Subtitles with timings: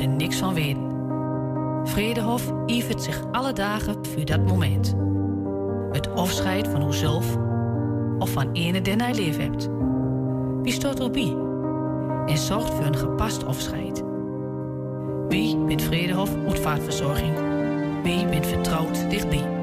[0.00, 0.90] u er niks van weten.
[1.84, 4.94] Vredehof ivert zich alle dagen voor dat moment.
[5.90, 7.36] Het afscheid van uzelf
[8.18, 9.68] of van ene den hij lief hebt.
[10.62, 11.36] Wie stoot op wie?
[12.26, 14.02] En zorgt voor een gepast afscheid.
[15.28, 17.34] Wie bent Vredehof Uitvaartverzorging?
[18.02, 19.57] Wie bent vertrouwd dichtbij?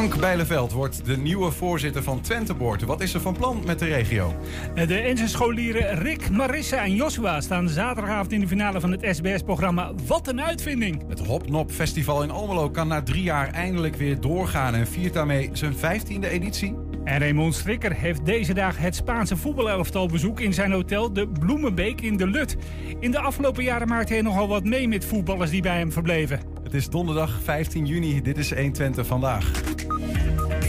[0.00, 2.82] Ank Bijleveld wordt de nieuwe voorzitter van Twenteboord.
[2.82, 4.34] Wat is er van plan met de regio?
[4.74, 9.92] De Ense scholieren Rick, Marissa en Joshua staan zaterdagavond in de finale van het SBS-programma
[10.06, 11.02] Wat een uitvinding!
[11.08, 15.50] Het Hopnop Festival in Almelo kan na drie jaar eindelijk weer doorgaan en viert daarmee
[15.52, 16.76] zijn vijftiende editie.
[17.04, 22.00] En Raymond Strikker heeft deze dag het Spaanse voetbalelftal bezoek in zijn hotel de Bloemenbeek
[22.00, 22.56] in de Lut.
[23.00, 26.49] In de afgelopen jaren maakte hij nogal wat mee met voetballers die bij hem verbleven.
[26.70, 28.22] Het is donderdag 15 juni.
[28.22, 29.50] Dit is 120 vandaag.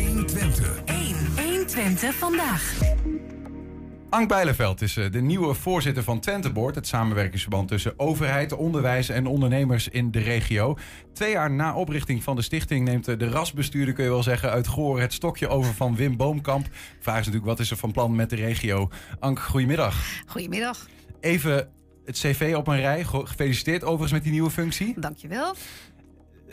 [0.07, 0.81] 120.
[0.85, 2.73] 1, 120 vandaag.
[4.09, 9.25] Ank Bijleveld is eh, de nieuwe voorzitter van Twenteboord, het samenwerkingsverband tussen overheid, onderwijs en
[9.25, 10.77] ondernemers in de regio.
[11.13, 14.49] Twee jaar na oprichting van de stichting neemt eh, de rasbestuurder, kun je wel zeggen,
[14.49, 16.63] uit Goor het stokje over van Wim Boomkamp.
[16.65, 18.89] De vraag is natuurlijk, wat is er van plan met de regio?
[19.19, 19.95] Ank, goedemiddag.
[20.25, 20.87] Goedemiddag,
[21.19, 21.69] Even
[22.05, 23.03] het cv op een rij.
[23.03, 24.93] Ge- Gefeliciteerd overigens met die nieuwe functie.
[24.99, 25.55] dankjewel.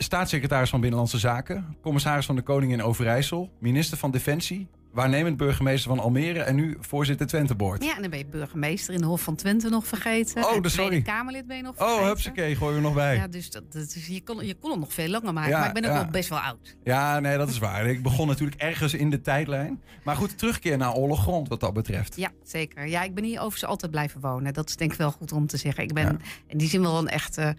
[0.03, 5.89] Staatssecretaris van Binnenlandse Zaken, commissaris van de Koning in Overijssel, minister van Defensie, waarnemend burgemeester
[5.89, 7.83] van Almere en nu voorzitter Twenteboord.
[7.83, 10.45] Ja, en dan ben je burgemeester in de Hof van Twente nog vergeten.
[10.45, 11.01] Oh, dus sorry.
[11.01, 12.01] Kamerlid ben je nog vergeten.
[12.01, 13.15] Oh, hupsakee, gooi er nog bij.
[13.15, 15.51] Ja, dus dat, dat is, je, kon, je kon het nog veel langer maken.
[15.51, 16.01] Ja, maar ik ben ook ja.
[16.01, 16.75] wel best wel oud.
[16.83, 17.85] Ja, nee, dat is waar.
[17.85, 19.81] Ik begon natuurlijk ergens in de tijdlijn.
[20.03, 22.15] Maar goed, terugkeer naar oorlog grond wat dat betreft.
[22.15, 22.87] Ja, zeker.
[22.87, 24.53] Ja, ik ben hier overigens altijd blijven wonen.
[24.53, 25.83] Dat is denk ik wel goed om te zeggen.
[25.83, 27.55] Ik ben in die zin wel een echte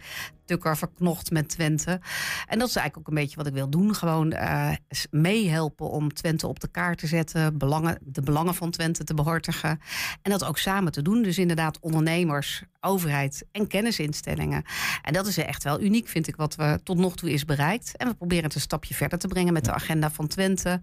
[0.51, 2.01] tukker verknocht met Twente.
[2.47, 3.95] En dat is eigenlijk ook een beetje wat ik wil doen.
[3.95, 4.73] Gewoon eh,
[5.11, 7.59] meehelpen om Twente op de kaart te zetten.
[7.59, 9.81] Belangen, de belangen van Twente te behartigen.
[10.23, 11.23] En dat ook samen te doen.
[11.23, 14.65] Dus inderdaad ondernemers, overheid en kennisinstellingen.
[15.03, 17.97] En dat is echt wel uniek, vind ik, wat we tot nog toe is bereikt.
[17.97, 20.81] En we proberen het een stapje verder te brengen met de agenda van Twente.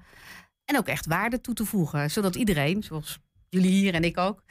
[0.66, 2.12] En ook echt waarde toe te voegen.
[2.12, 3.20] Zodat iedereen, zoals
[3.50, 4.44] jullie hier en ik ook,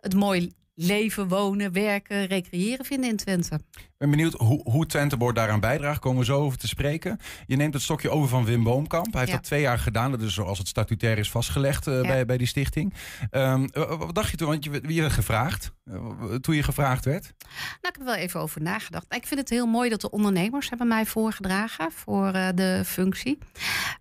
[0.00, 3.54] het mooi leven, wonen, werken, recreëren vinden in Twente.
[3.72, 5.98] Ik ben benieuwd hoe, hoe Twenteboord daaraan bijdraagt.
[6.00, 7.18] Komen we zo over te spreken.
[7.46, 9.10] Je neemt het stokje over van Wim Boomkamp.
[9.12, 9.36] Hij heeft Ja.
[9.36, 10.10] dat twee jaar gedaan.
[10.10, 12.00] Dat is zoals het statutair is vastgelegd eh, Ja.
[12.02, 12.94] bij, bij die stichting.
[13.30, 14.48] Ehm, eh, wat dacht je toen?
[14.48, 15.72] Want je, werd- je werd gevraagd.
[15.84, 17.22] eh, toen je gevraagd werd.
[17.22, 19.14] Nou, ik heb er wel even over nagedacht.
[19.14, 23.38] Ik vind het heel mooi dat de ondernemers hebben mij voorgedragen voor de functie.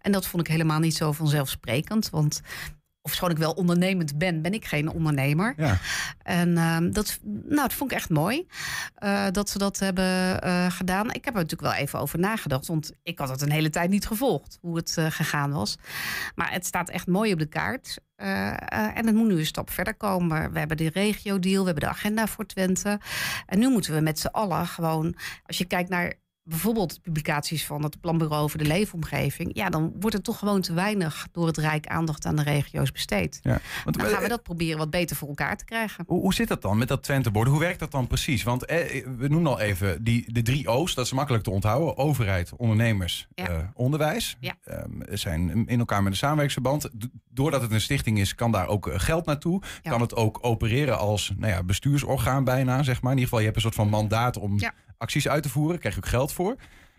[0.02, 2.10] En dat vond ik helemaal niet zo vanzelfsprekend.
[2.10, 2.42] Want
[3.02, 5.54] ofschoon ik wel ondernemend ben, ben ik geen ondernemer.
[5.58, 5.78] Ja.
[6.24, 8.48] En ehm, dat, nou, dat vond ik echt mooi
[8.96, 11.08] eh, dat ze dat hebben eh, gedaan.
[11.12, 12.68] Ik heb er natuurlijk wel even over nagedacht.
[12.68, 15.78] Want ik had het een hele tijd niet gevolgd hoe het eh, gegaan was.
[16.36, 18.00] Maar het staat echt mooi op de kaart.
[18.16, 20.52] En het moet nu een stap verder komen.
[20.52, 23.00] We hebben de regio-deal, we hebben de agenda voor Twente.
[23.46, 25.16] En nu moeten we met z'n allen gewoon...
[25.46, 29.50] Als je kijkt naar bijvoorbeeld publicaties van het Planbureau over de Leefomgeving...
[29.56, 32.92] ja, dan wordt er toch gewoon te weinig door het Rijk aandacht aan de regio's
[32.92, 33.40] besteed.
[33.42, 33.60] Ja.
[33.84, 36.04] Want, Dan eh, gaan we dat proberen wat beter voor elkaar te krijgen.
[36.08, 37.48] Hoe, hoe zit dat dan met dat Twentebord?
[37.48, 38.44] Hoe werkt dat dan precies?
[38.44, 40.94] Want eh, we noemen al even die, de drie O's.
[40.94, 41.98] Dat is makkelijk te onthouden.
[41.98, 43.48] Overheid, ondernemers, Ja.
[43.50, 44.38] eh, onderwijs.
[44.40, 44.54] Ja.
[44.64, 46.84] Ehm, zijn in elkaar met een samenwerkingsverband.
[47.00, 49.62] D- Doordat het een stichting is, kan daar ook eh, geld naartoe.
[49.82, 49.92] Ja.
[49.92, 53.12] Kan het ook opereren als nou ja, bestuursorgaan bijna, zeg maar.
[53.12, 54.74] In ieder geval, je hebt een soort van mandaat om Ja.
[55.02, 55.72] Acties uit te voeren.
[55.72, 56.56] Daar krijg je ook geld voor.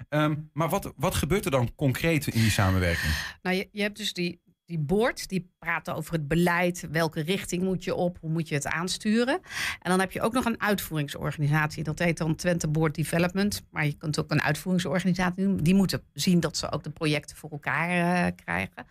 [0.09, 3.13] Ehm, maar wat, wat gebeurt er dan concreet in die samenwerking?
[3.43, 6.87] Nou, je, je hebt dus die, die board, die praten over het beleid.
[6.91, 8.19] Welke richting moet je op?
[8.21, 9.35] Hoe moet je het aansturen?
[9.81, 11.85] En dan heb je ook nog een uitvoeringsorganisatie.
[11.85, 13.63] Dat heet dan Twente Board Development.
[13.71, 15.57] Maar je kunt ook een uitvoeringsorganisatie doen.
[15.57, 18.87] Die moeten zien dat ze ook de projecten voor elkaar eh, krijgen.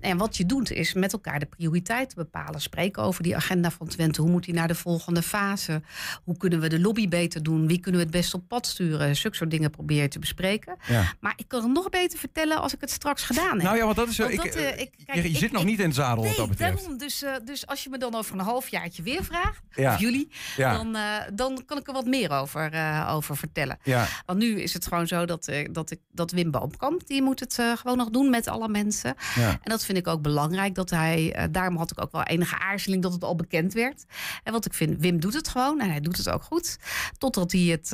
[0.00, 2.60] En wat je doet is met elkaar de prioriteiten bepalen.
[2.60, 4.20] Spreken over die agenda van Twente.
[4.22, 5.82] Hoe moet die naar de volgende fase?
[6.24, 7.66] Hoe kunnen we de lobby beter doen?
[7.66, 9.16] Wie kunnen we het best op pad sturen?
[9.16, 10.76] Zulke soort dingen probeer je te bespreken.
[10.86, 11.12] Ja.
[11.20, 13.62] Maar ik kan het nog beter vertellen als ik het straks gedaan heb.
[13.62, 14.16] Nou ja, want dat is...
[14.18, 15.94] Want ik, dat, eh, eh, ik- kijk, je ik- zit nog ik- niet in het
[15.94, 16.76] zadel wat dat betreft.
[16.78, 16.98] daarom.
[16.98, 19.92] Dus, eh, dus als je me dan over een halfjaartje weer vraagt, Ja.
[19.94, 20.76] of jullie, Ja.
[20.76, 21.02] dan, eh,
[21.34, 23.78] dan kan ik er wat meer over, eh, over vertellen.
[23.82, 24.06] Ja.
[24.26, 27.54] Want nu is het gewoon zo dat, dat, ik, dat Wim Boomkamp, die moet het
[27.74, 29.14] gewoon nog doen met alle mensen.
[29.36, 30.74] En dat vind ik ook belangrijk.
[30.74, 34.04] Dat hij, daarom had ik ook wel enige aarzeling dat het al bekend werd.
[34.42, 36.76] En wat ik vind, Wim doet het gewoon en hij doet het ook goed.
[37.18, 37.92] Totdat hij, het,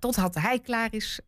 [0.00, 1.20] totdat hij klaar is.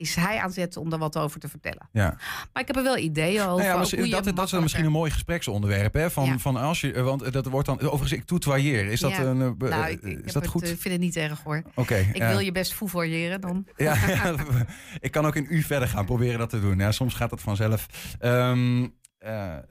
[0.00, 1.88] Eh, is hij aan zetten om daar wat over te vertellen.
[1.92, 2.16] Ja.
[2.52, 3.48] Maar ik heb er wel ideeën over.
[3.48, 5.94] Nou ja, ook hoe je dat, dat is dan misschien een mooi gespreksonderwerp.
[5.94, 6.10] Hè?
[6.10, 6.38] Van, Ja.
[6.38, 7.80] van als je, want dat wordt dan.
[7.80, 8.86] Overigens, ik tutoieer.
[8.86, 9.20] Is dat, Ja.
[9.22, 10.62] een, eh, Nou, ik, ik is dat het, goed?
[10.62, 11.62] eh, vind het niet erg hoor.
[11.74, 11.94] Oké.
[11.96, 12.28] Ik ja.
[12.28, 13.66] wil je best foevoyeren dan.
[13.76, 14.34] Ja, ja,
[15.00, 16.78] ik kan ook een uur verder gaan proberen dat te doen.
[16.78, 17.86] Ja, soms gaat het vanzelf.
[18.18, 18.86] Ehm,
[19.18, 19.62] eh, eh,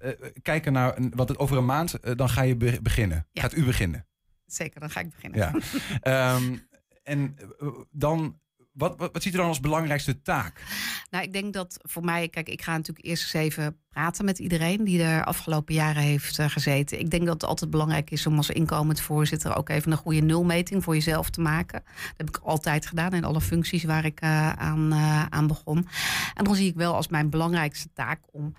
[0.42, 3.28] kijken naar wat het over een maand, eh, dan ga je be- beginnen.
[3.32, 3.42] Ja.
[3.42, 4.08] Gaat u beginnen?
[4.46, 5.40] Zeker, dan ga ik beginnen.
[5.40, 5.54] Ja.
[6.36, 6.56] Ehm,
[7.04, 8.40] en eh, dan,
[8.80, 10.62] wat, wat, ziet u dan als belangrijkste taak?
[11.10, 14.40] Nou, ik denk dat voor mij, kijk, ik ga natuurlijk eerst eens even praten met
[14.40, 17.00] iedereen die er afgelopen jaren heeft eh, gezeten.
[17.00, 20.22] Ik denk dat het altijd belangrijk is om als inkomend voorzitter ook even een goede
[20.22, 21.84] nulmeting voor jezelf te maken.
[21.86, 25.88] Dat heb ik altijd gedaan in alle functies waar ik eh, aan, eh, aan begon.
[26.34, 28.54] En dan zie ik wel als mijn belangrijkste taak om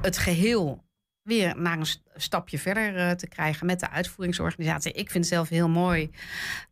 [0.00, 0.88] het geheel
[1.22, 4.92] weer naar een st- stapje verder te krijgen met de uitvoeringsorganisatie.
[4.92, 6.10] Ik vind het zelf heel mooi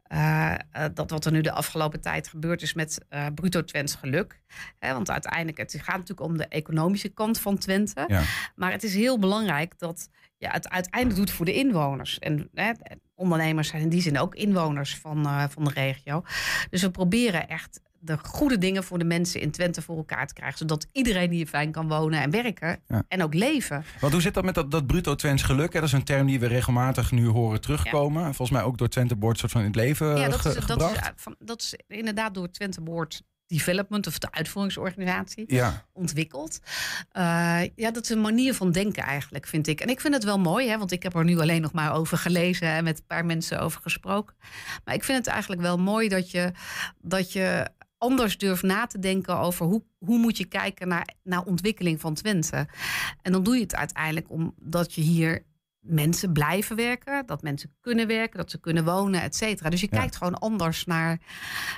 [0.08, 0.58] eh, eh,
[0.94, 4.40] dat wat er nu de afgelopen tijd gebeurd is met eh Bruto Twents geluk.
[4.78, 8.05] Hè, want uiteindelijk, het gaat natuurlijk om de economische kant van Twente.
[8.06, 8.22] Ja.
[8.55, 12.19] Maar het is heel belangrijk dat ja, het uiteindelijk doet voor de inwoners.
[12.19, 12.72] En hè,
[13.14, 16.22] ondernemers zijn in die zin ook inwoners van, van de regio.
[16.70, 20.35] Dus we proberen echt de goede dingen voor de mensen in Twente voor elkaar te
[20.35, 20.59] krijgen.
[20.59, 22.81] Zodat iedereen hier fijn kan wonen en werken.
[22.89, 23.03] Ja.
[23.09, 23.85] En ook leven.
[24.00, 25.73] Want hoe zit dat met dat, dat bruto Twents geluk?
[25.73, 25.79] Hè?
[25.81, 28.23] Dat is een term die we regelmatig nu horen terugkomen.
[28.23, 30.49] Volgens mij ook door Twente Board soort van in het leven ja, eh, dat ge-
[30.49, 31.12] is, dat, gebracht.
[31.17, 36.59] van, dat is inderdaad door Twente Board Development of de uitvoeringsorganisatie ja, ontwikkeld.
[37.12, 39.81] Eh, ja, dat is een manier van denken eigenlijk, vind ik.
[39.81, 41.94] En ik vind het wel mooi, hè, want ik heb er nu alleen nog maar
[41.94, 44.35] over gelezen en met een paar mensen over gesproken.
[44.85, 46.53] Maar ik vind het eigenlijk wel mooi dat je,
[47.01, 47.69] dat je
[47.99, 52.15] anders durft na te denken over hoe, hoe moet je kijken naar, naar ontwikkeling van
[52.15, 52.69] Twente.
[53.23, 55.47] En dan doe je het uiteindelijk omdat je hier
[55.81, 59.71] mensen blijven werken, dat mensen kunnen werken, dat ze kunnen wonen, et cetera.
[59.71, 59.99] Dus je Ja.
[59.99, 61.21] kijkt gewoon anders naar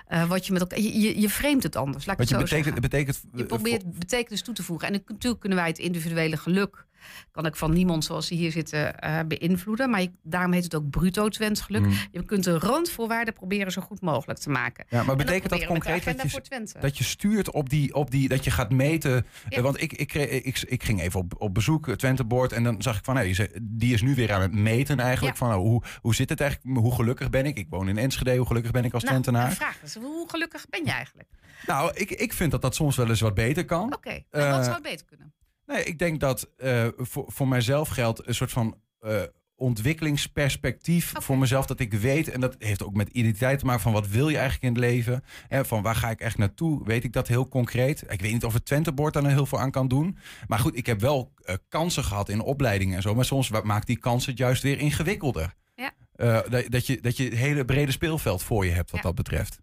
[0.07, 0.81] eh, wat je met elkaar.
[0.81, 2.07] Je, je, je framet het anders.
[2.07, 2.83] Laat ik je zo betekent, zeggen.
[2.83, 4.89] betekent Je eh, probeert betekenis toe te voegen.
[4.89, 6.89] En natuurlijk kunnen wij het individuele geluk...
[7.31, 9.91] kan ik van niemand zoals ze hier zitten eh, beïnvloeden.
[9.91, 11.83] Maar je- daarom heet het ook bruto Twents geluk.
[11.83, 11.93] Mm.
[12.11, 14.85] Je kunt de randvoorwaarden proberen zo goed mogelijk te maken.
[14.89, 18.29] Ja, maar En betekent dat concreet dat je, dat je stuurt op die, op die,
[18.29, 19.27] dat je gaat meten?
[19.49, 19.57] Ja.
[19.57, 22.63] Eh, Want ik, ik, ik, ik ging even op, op bezoek, eh, Twente Board, en
[22.65, 25.39] dan zag ik van, ze- die is nu weer aan het meten eigenlijk.
[25.39, 25.47] Ja.
[25.47, 26.79] Van, oh, hoe, hoe zit het eigenlijk?
[26.81, 27.59] Hoe gelukkig ben ik?
[27.59, 29.53] Ik woon in Enschede, hoe gelukkig ben ik als nou, Twentenaar?
[29.53, 31.29] vraag is, hoe gelukkig ben je eigenlijk?
[31.67, 33.95] Nou, ik, ik vind dat dat soms wel eens wat beter kan.
[33.95, 35.33] Oké, Eh, wat zou het beter kunnen?
[35.71, 39.23] Nee, ik denk dat eh, voor, voor mijzelf geldt een soort van eh,
[39.57, 41.67] ontwikkelingsperspectief voor mezelf.
[41.67, 44.37] Dat ik weet, en dat heeft ook met identiteit te maken van wat wil je
[44.39, 45.25] eigenlijk in het leven.
[45.49, 46.85] Hè, van waar ga ik echt naartoe?
[46.85, 48.03] Weet ik dat heel concreet?
[48.09, 50.19] Ik weet niet of het Twentebord daar nou heel veel aan kan doen.
[50.47, 53.15] Maar goed, ik heb wel eh, kansen gehad in opleidingen en zo.
[53.15, 55.55] Maar soms maakt die kans het juist weer ingewikkelder.
[55.75, 55.93] Ja.
[56.49, 59.07] Dat, dat, je, dat je het hele brede speelveld voor je hebt wat Ja.
[59.07, 59.59] dat betreft.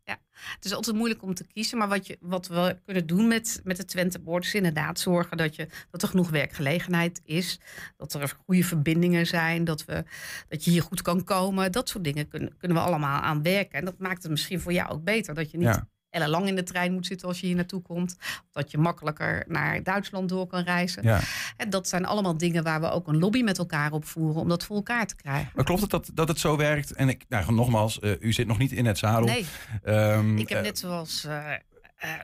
[0.56, 1.78] Het is altijd moeilijk om te kiezen.
[1.78, 5.38] Maar wat, je, wat we kunnen doen met, met het Twente Board is inderdaad zorgen
[5.38, 7.60] dat, je, dat er genoeg werkgelegenheid is.
[7.98, 9.64] Dat er goede verbindingen zijn.
[9.64, 10.04] Dat, we,
[10.50, 11.72] dat je hier goed kan komen.
[11.72, 13.80] Dat soort dingen kunnen, kunnen we allemaal aan werken.
[13.80, 15.34] En dat maakt het misschien voor jou ook beter.
[15.34, 15.82] Dat je niet.
[16.18, 18.18] Ellenlang in de trein moet zitten als je hier naartoe komt.
[18.52, 21.04] Dat je makkelijker naar Duitsland door kan reizen.
[21.04, 21.20] Ja.
[21.58, 24.42] En dat zijn allemaal dingen waar we ook een lobby met elkaar op voeren.
[24.42, 25.52] Om dat voor elkaar te krijgen.
[25.56, 26.92] Maar klopt het dat, dat het zo werkt?
[26.94, 29.26] En ik, nou, nogmaals, eh, u zit nog niet in het zadel.
[29.26, 29.46] Nee,
[29.84, 31.26] Ehm, ik heb eh, net zoals...
[31.26, 31.52] eh,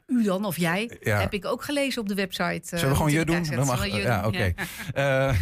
[0.07, 1.19] u dan of jij, Ja.
[1.19, 2.61] heb ik ook gelezen op de website.
[2.77, 3.43] Zullen we gewoon je doen?
[3.43, 4.53] Dan mag, ja, oké.
[4.93, 5.33] Eh,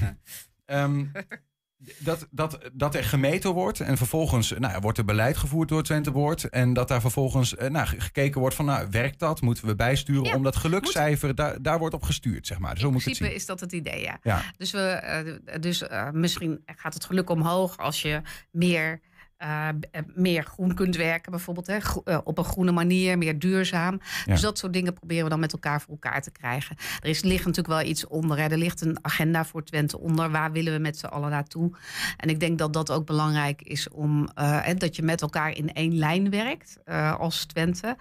[0.65, 1.05] ehm,
[1.97, 5.87] dat, dat, dat er gemeten wordt en vervolgens nou, wordt er beleid gevoerd door het
[5.87, 6.49] Twente Board.
[6.49, 9.41] En dat daar vervolgens eh, nou, ge- gekeken wordt van, nou, werkt dat?
[9.41, 10.23] Moeten we bijsturen?
[10.23, 12.77] Ja, om dat gelukscijfer, daar, daar wordt op gestuurd, zeg maar.
[12.77, 13.39] Zo In moet ik het principe zien.
[13.39, 14.19] is dat het idee, ja.
[14.23, 19.01] Ja, Dus, we, eh, dus eh, misschien gaat het geluk omhoog als je meer,
[19.41, 21.67] eh, eh, meer groen kunt werken, bijvoorbeeld.
[21.67, 23.99] Hè, eh, op een groene manier, meer duurzaam.
[24.25, 24.31] Ja.
[24.31, 26.75] Dus dat soort dingen proberen we dan met elkaar voor elkaar te krijgen.
[26.99, 28.37] Er is, ligt natuurlijk wel iets onder.
[28.37, 28.47] Hè.
[28.47, 30.31] Er ligt een agenda voor Twente onder.
[30.31, 31.77] Waar willen we met z'n allen naartoe?
[32.17, 35.73] En ik denk dat dat ook belangrijk is om hè, dat je met elkaar in
[35.73, 36.77] één lijn werkt
[37.17, 37.97] als Twente.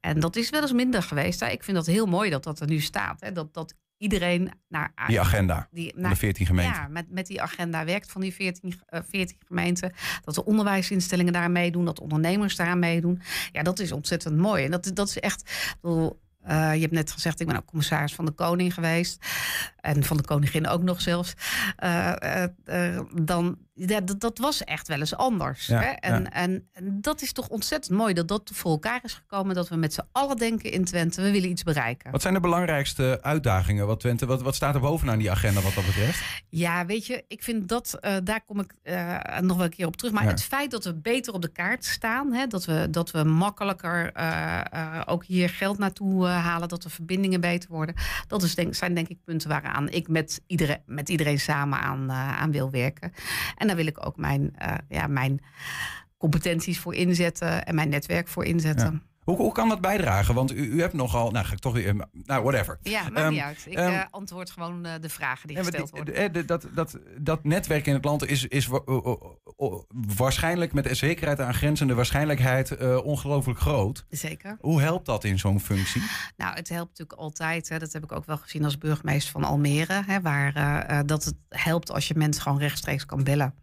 [0.00, 1.40] En dat is wel eens minder geweest.
[1.40, 1.48] Hè.
[1.48, 3.20] Ik vind dat heel mooi dat dat er nu staat.
[3.20, 3.32] Hè.
[3.32, 3.74] Dat, dat
[4.04, 6.82] iedereen naar die agenda die, van naar, de 14 gemeenten.
[6.82, 9.92] ja, met, met die agenda werkt van die 14, eh, 14 gemeenten.
[10.24, 13.22] Dat de onderwijsinstellingen daar meedoen, dat ondernemers daar meedoen.
[13.52, 14.64] Ja, dat is ontzettend mooi.
[14.64, 15.76] En dat, dat is echt.
[15.80, 19.26] bedoel, eh, je hebt net gezegd, ik ben ook commissaris van de Koning geweest.
[19.84, 21.34] En van de koningin ook nog zelfs.
[21.76, 25.66] eh, eh, eh, dan, ja, dat, dat was echt wel eens anders.
[25.66, 25.86] Ja, hè?
[25.90, 26.30] En, ja.
[26.30, 29.54] en, en dat is toch ontzettend mooi dat dat voor elkaar is gekomen.
[29.54, 32.10] Dat we met z'n allen denken in Twente, we willen iets bereiken.
[32.10, 33.86] Wat zijn de belangrijkste uitdagingen?
[33.86, 36.22] Wat, Twente, wat, wat staat er bovenaan die agenda wat dat betreft?
[36.48, 38.72] Ja, weet je, ik vind dat, daar kom ik
[39.40, 40.12] nog wel een keer op terug.
[40.12, 40.30] Maar Ja.
[40.30, 44.12] het feit dat we beter op de kaart staan, hè, dat, we, dat we makkelijker
[45.06, 47.94] ook hier geld naartoe halen, dat de verbindingen beter worden,
[48.26, 52.10] dat is denk, zijn denk ik punten waaraan ik met iedereen, met iedereen samen aan,
[52.10, 53.12] eh, aan wil werken.
[53.56, 55.40] En daar wil ik ook mijn, eh, ja, mijn
[56.18, 59.02] competenties voor inzetten en mijn netwerk voor inzetten.
[59.24, 60.34] Hoe, hoe kan dat bijdragen?
[60.34, 62.78] Want u, u hebt nogal, nou ga ik toch weer, nou whatever.
[62.82, 63.66] Ja, maakt Ehm, niet uit.
[63.68, 66.32] Ik ehm, eh, antwoord gewoon de vragen die Ja, gesteld worden.
[66.32, 68.68] de- dat, dat, dat netwerk in het land is, is
[70.16, 74.04] waarschijnlijk met zekerheid aan grenzende waarschijnlijkheid eh, ongelooflijk groot.
[74.08, 74.56] Zeker.
[74.60, 76.02] Hoe helpt dat in zo'n functie?
[76.36, 77.68] Nou, het helpt natuurlijk altijd.
[77.68, 80.02] Hè, dat heb ik ook wel gezien als burgemeester van Almere.
[80.06, 83.54] Hè, waar eh, eh, dat het helpt als je mensen gewoon rechtstreeks kan bellen.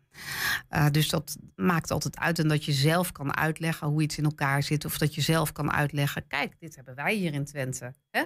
[0.92, 2.40] Dus dat maakt altijd uit.
[2.40, 4.86] En dat je zelf kan uitleggen hoe iets in elkaar zit.
[4.86, 6.28] Of dat je zelf kan uitleggen.
[6.28, 7.94] Kijk, dit hebben wij hier in Twente.
[8.12, 8.24] Hè?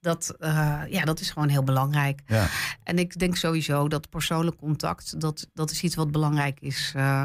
[0.00, 2.20] Dat, eh, ja, dat is gewoon heel belangrijk.
[2.26, 2.46] Ja.
[2.82, 5.20] En ik denk sowieso dat persoonlijk contact.
[5.20, 7.22] Dat, dat is iets wat belangrijk is eh,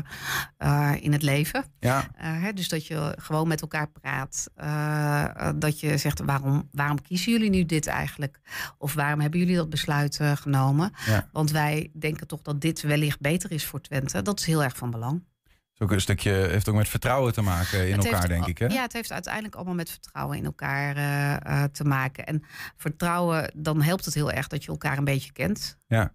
[0.58, 1.65] eh, in het leven.
[1.79, 4.50] Ja, hè, dus dat je gewoon met elkaar praat.
[5.55, 8.39] Dat je zegt, waarom, waarom kiezen jullie nu dit eigenlijk?
[8.77, 10.91] Of waarom hebben jullie dat besluit genomen?
[11.05, 11.29] Ja.
[11.32, 14.22] Want wij denken toch dat dit wellicht beter is voor Twente.
[14.22, 15.24] Dat is heel erg van belang.
[15.74, 18.46] Is ook een stukje, heeft ook met vertrouwen te maken in Het elkaar, heeft- denk
[18.46, 18.58] ik.
[18.58, 18.65] Hè?
[18.65, 22.25] Ja, het heeft uiteindelijk allemaal met vertrouwen in elkaar uh, uh, te maken.
[22.25, 22.44] En
[22.77, 25.77] vertrouwen, dan helpt het heel erg dat je elkaar een beetje kent.
[25.88, 26.13] Ja.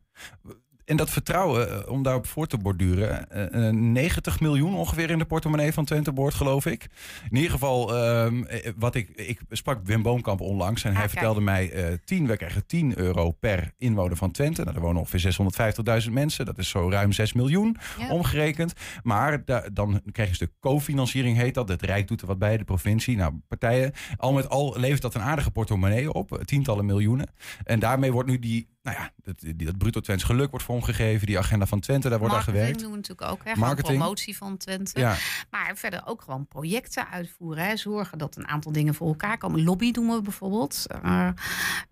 [0.89, 5.19] En dat vertrouwen, eh, om daarop voor te borduren, eh, eh, 90 miljoen ongeveer in
[5.19, 6.87] de portemonnee van Twente Boord, geloof ik.
[7.31, 11.05] In ieder geval, ehm, eh, wat ik, ik sprak Wim Boomkamp onlangs en Ah, hij
[11.07, 11.19] kijk.
[11.19, 14.63] vertelde mij, eh 10, we krijgen 10 euro per inwoner van Twente.
[14.65, 18.11] Nou, er wonen ongeveer 650.000 mensen, dat is zo ruim 6 miljoen Ja.
[18.11, 18.73] omgerekend.
[19.03, 21.69] Maar da- dan krijg je een stuk cofinanciering, heet dat.
[21.69, 23.17] Het Rijk doet er wat bij, de provincie.
[23.17, 23.93] Nou, partijen.
[24.17, 27.27] Al met al levert dat een aardige portemonnee op, eh, tientallen miljoenen.
[27.65, 31.27] En daarmee wordt nu die, nou ja, dat, dat bruto Twents geluk wordt vormgegeven.
[31.27, 32.83] Die agenda van Twente, daar wordt aan Marketing gewerkt.
[32.83, 33.45] doen we natuurlijk ook.
[33.45, 33.61] Hè?
[33.61, 33.99] Marketing.
[33.99, 35.01] promotie van Twente.
[35.01, 35.17] Ja,
[35.51, 37.65] Maar verder ook gewoon projecten uitvoeren.
[37.65, 37.77] Hè.
[37.77, 39.65] Zorgen dat een aantal dingen voor elkaar komen.
[39.65, 40.87] Lobby doen we bijvoorbeeld.
[41.05, 41.29] Uh,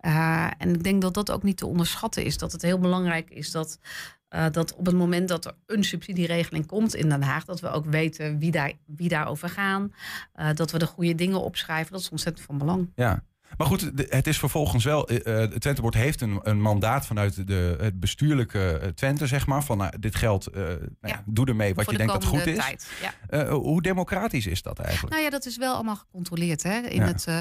[0.01, 2.37] uh, en ik denk dat dat ook niet te onderschatten is.
[2.37, 3.79] Dat het heel belangrijk is dat,
[4.29, 7.45] uh, dat op het moment dat er een subsidieregeling komt in Den Haag...
[7.45, 9.93] dat we ook weten wie, daar, wie daarover gaan.
[10.35, 11.91] Uh, dat we de goede dingen opschrijven.
[11.91, 12.91] Dat is ontzettend van belang.
[12.95, 13.23] ja.
[13.57, 15.07] Maar goed, het is vervolgens wel.
[15.07, 19.47] eh, eh, Het Twentebord heeft een, een mandaat vanuit de, het bestuurlijke eh, Twente, zeg
[19.47, 19.63] maar.
[19.63, 22.31] Van nou, dit geld, eh, nou ja, doe ermee wat voor je de denkt dat
[22.31, 22.57] goed is.
[22.57, 22.87] tijd.
[23.01, 23.13] Ja.
[23.29, 25.13] Eh, hoe democratisch is dat eigenlijk?
[25.13, 26.63] Nou ja, dat is wel allemaal gecontroleerd.
[26.63, 26.77] Hè?
[26.79, 27.07] In Ja.
[27.07, 27.37] het, uh,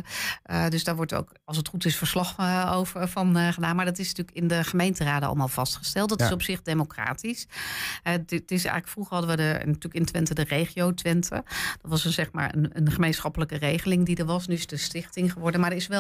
[0.51, 3.77] uh, dus daar wordt ook, als het goed is, verslag uh, over van uh, gedaan.
[3.77, 6.09] Maar dat is natuurlijk in de gemeenteraden allemaal vastgesteld.
[6.09, 7.47] Dat is op zich democratisch.
[7.49, 11.45] Uh, het, het is eigenlijk, vroeger hadden we de, natuurlijk in Twente de regio Twente.
[11.83, 14.47] Dat was een, zeg maar een, een gemeenschappelijke regeling die er was.
[14.47, 15.61] Nu is het de stichting geworden.
[15.61, 15.96] Maar er is wel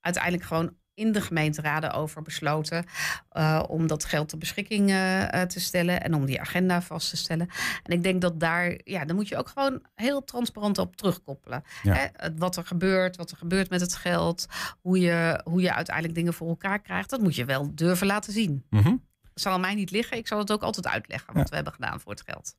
[0.00, 2.84] uiteindelijk gewoon in de gemeenteraden over besloten
[3.32, 7.16] uh, om dat geld ter beschikking uh, te stellen en om die agenda vast te
[7.16, 7.48] stellen.
[7.82, 11.62] En ik denk dat daar, ja, daar moet je ook gewoon heel transparant op terugkoppelen.
[11.82, 11.94] Ja.
[11.94, 12.34] Hè?
[12.36, 14.46] Wat er gebeurt, wat er gebeurt met het geld,
[14.80, 18.32] hoe je, hoe je uiteindelijk dingen voor elkaar krijgt, dat moet je wel durven laten
[18.32, 18.64] zien.
[18.70, 19.06] Mm -hmm.
[19.20, 20.16] Dat zal mij niet liggen.
[20.16, 21.48] Ik zal het ook altijd uitleggen wat ja.
[21.48, 22.54] we hebben gedaan voor het geld.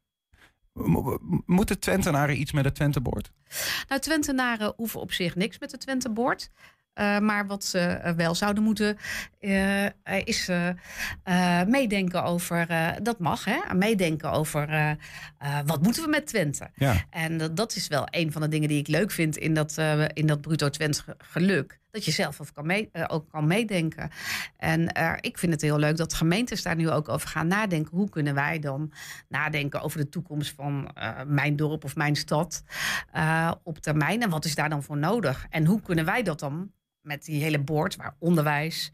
[1.45, 3.31] Moeten Twentenaren iets met het Twentebord?
[3.87, 6.49] Nou, Twentenaren hoeven op zich niks met het Twentebord.
[6.95, 8.97] Uh, maar wat ze uh, wel zouden moeten,
[9.39, 9.85] uh,
[10.23, 10.49] is
[11.67, 12.67] meedenken over,
[13.01, 13.73] dat mag, hè?
[13.75, 14.97] meedenken over
[15.65, 16.69] wat moeten we met Twente.
[16.75, 17.05] Ja.
[17.09, 19.77] En dat, dat is wel een van de dingen die ik leuk vind in dat,
[20.13, 21.79] in dat bruto Twents geluk.
[21.91, 24.09] Dat je zelf ook kan, mee, ook kan meedenken.
[24.57, 24.87] En
[25.21, 27.97] ik vind het heel leuk dat gemeentes daar nu ook over gaan nadenken.
[27.97, 28.93] Hoe kunnen wij dan
[29.27, 30.95] nadenken over de toekomst van
[31.27, 32.63] mijn dorp of mijn stad
[33.63, 34.21] op termijn?
[34.21, 35.45] En wat is daar dan voor nodig?
[35.49, 38.93] En hoe kunnen wij dat dan met die hele board waar onderwijs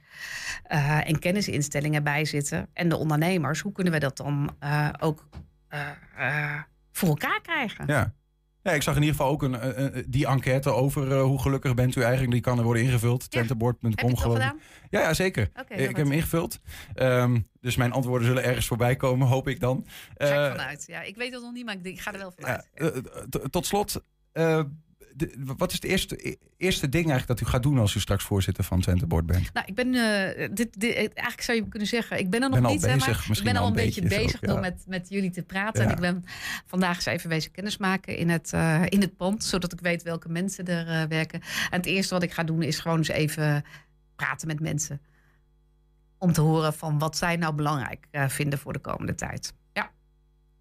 [1.04, 4.56] en kennisinstellingen bij zitten en de ondernemers, hoe kunnen we dat dan
[5.00, 5.28] ook
[6.92, 7.88] voor elkaar krijgen?
[7.88, 8.14] Ja.
[8.66, 11.96] Ja, ik zag in ieder geval ook een, een die enquête over hoe gelukkig bent
[11.96, 12.32] u eigenlijk.
[12.32, 13.22] Die kan er worden ingevuld.
[13.22, 13.28] Ja.
[13.28, 14.54] Twenteboard.com geloof ik.
[14.90, 15.50] Ja, ja, zeker.
[15.60, 16.60] Okay, ik heb hem ingevuld.
[16.96, 19.86] Um, dus mijn antwoorden zullen ergens voorbij komen, hoop ik dan.
[20.18, 20.84] Ga ik vanuit.
[20.88, 22.70] Ja, ik weet het nog niet, maar ik, ga er wel vanuit.
[22.74, 22.92] Ja,
[23.50, 24.04] tot slot.
[25.18, 28.24] De, wat is het eerste, eerste ding eigenlijk dat u gaat doen als u straks
[28.24, 29.54] voorzitter van Twente Board bent?
[29.54, 32.62] Nou, ik ben, uh, dit, dit, eigenlijk zou je kunnen zeggen, ik ben er nog
[32.62, 32.82] ben niet.
[32.82, 34.48] Bezig, maar ik ben al een beetje, beetje bezig ook, ja.
[34.48, 35.82] door met, met jullie te praten.
[35.82, 35.88] Ja.
[35.88, 36.24] En ik ben
[36.66, 40.04] vandaag eens even bezig kennis maken in het, uh, in het pand, zodat ik weet
[40.04, 41.42] welke mensen er uh, werken.
[41.70, 43.64] En het eerste wat ik ga doen is gewoon eens even
[44.16, 45.02] praten met mensen.
[46.18, 49.54] om te horen van wat zij nou belangrijk eh, vinden voor de komende tijd.
[49.74, 49.92] Ja.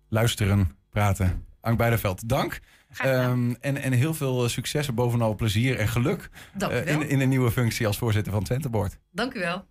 [0.08, 1.44] Luisteren, praten.
[1.60, 2.60] Ank Beideveld, dank.
[2.98, 7.50] Ehm, en, en heel veel successen, bovenal plezier en geluk eh, in, in een nieuwe
[7.50, 8.98] functie als voorzitter van Twente Board.
[9.10, 9.64] Dank u wel.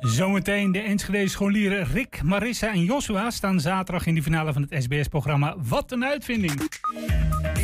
[0.00, 4.82] Zometeen de Enschede scholieren Rick, Marissa en Joshua staan zaterdag in de finale van het
[4.82, 6.60] SBS-programma Wat een uitvinding.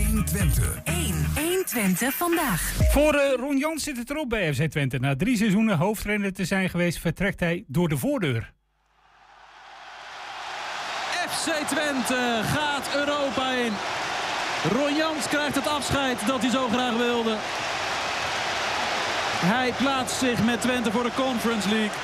[0.07, 0.81] 120.
[0.85, 1.15] 1.
[1.35, 2.73] 120 vandaag.
[2.91, 4.99] Voor eh, Ron Jans zit het erop bij FC Twente.
[4.99, 8.53] Na drie seizoenen hoofdtrainer te zijn geweest, vertrekt hij door de voordeur.
[11.43, 13.73] FC Twente gaat Europa in.
[14.71, 17.35] Ron Jans krijgt het afscheid dat hij zo graag wilde.
[19.55, 21.99] Hij plaatst zich met Twente voor de Conference League.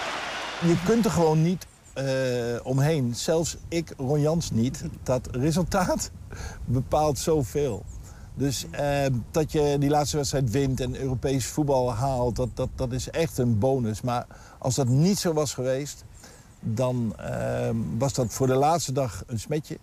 [0.60, 2.04] Je kunt er gewoon niet eh,
[2.62, 3.14] omheen.
[3.14, 4.84] Zelfs ik, Ron Jans, niet.
[5.02, 6.10] Dat resultaat
[6.64, 7.84] bepaalt zoveel.
[8.34, 12.36] Dus eh, dat je die laatste wedstrijd wint en Europees voetbal haalt...
[12.36, 14.00] Dat, dat, dat is echt een bonus.
[14.00, 14.26] Maar
[14.58, 16.04] als dat niet zo was geweest...
[16.60, 19.78] dan eh, was dat voor de laatste dag een smetje.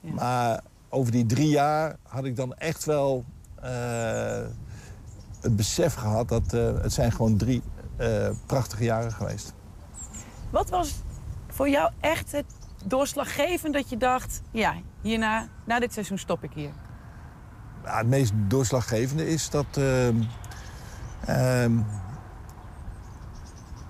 [0.00, 3.24] Maar over die drie jaar had ik dan echt wel
[3.62, 4.46] eh,
[5.40, 6.28] het besef gehad...
[6.28, 7.62] dat eh, het zijn gewoon drie
[7.96, 9.54] eh, prachtige jaren geweest.
[10.50, 11.02] Wat was
[11.48, 12.46] voor jou echt het
[12.84, 14.42] doorslaggevend dat je dacht...
[14.50, 16.70] ja, hierna, na dit seizoen stop ik hier?
[17.82, 19.66] Het meest doorslaggevende is dat.
[19.70, 20.16] ehm,
[21.26, 21.78] ehm,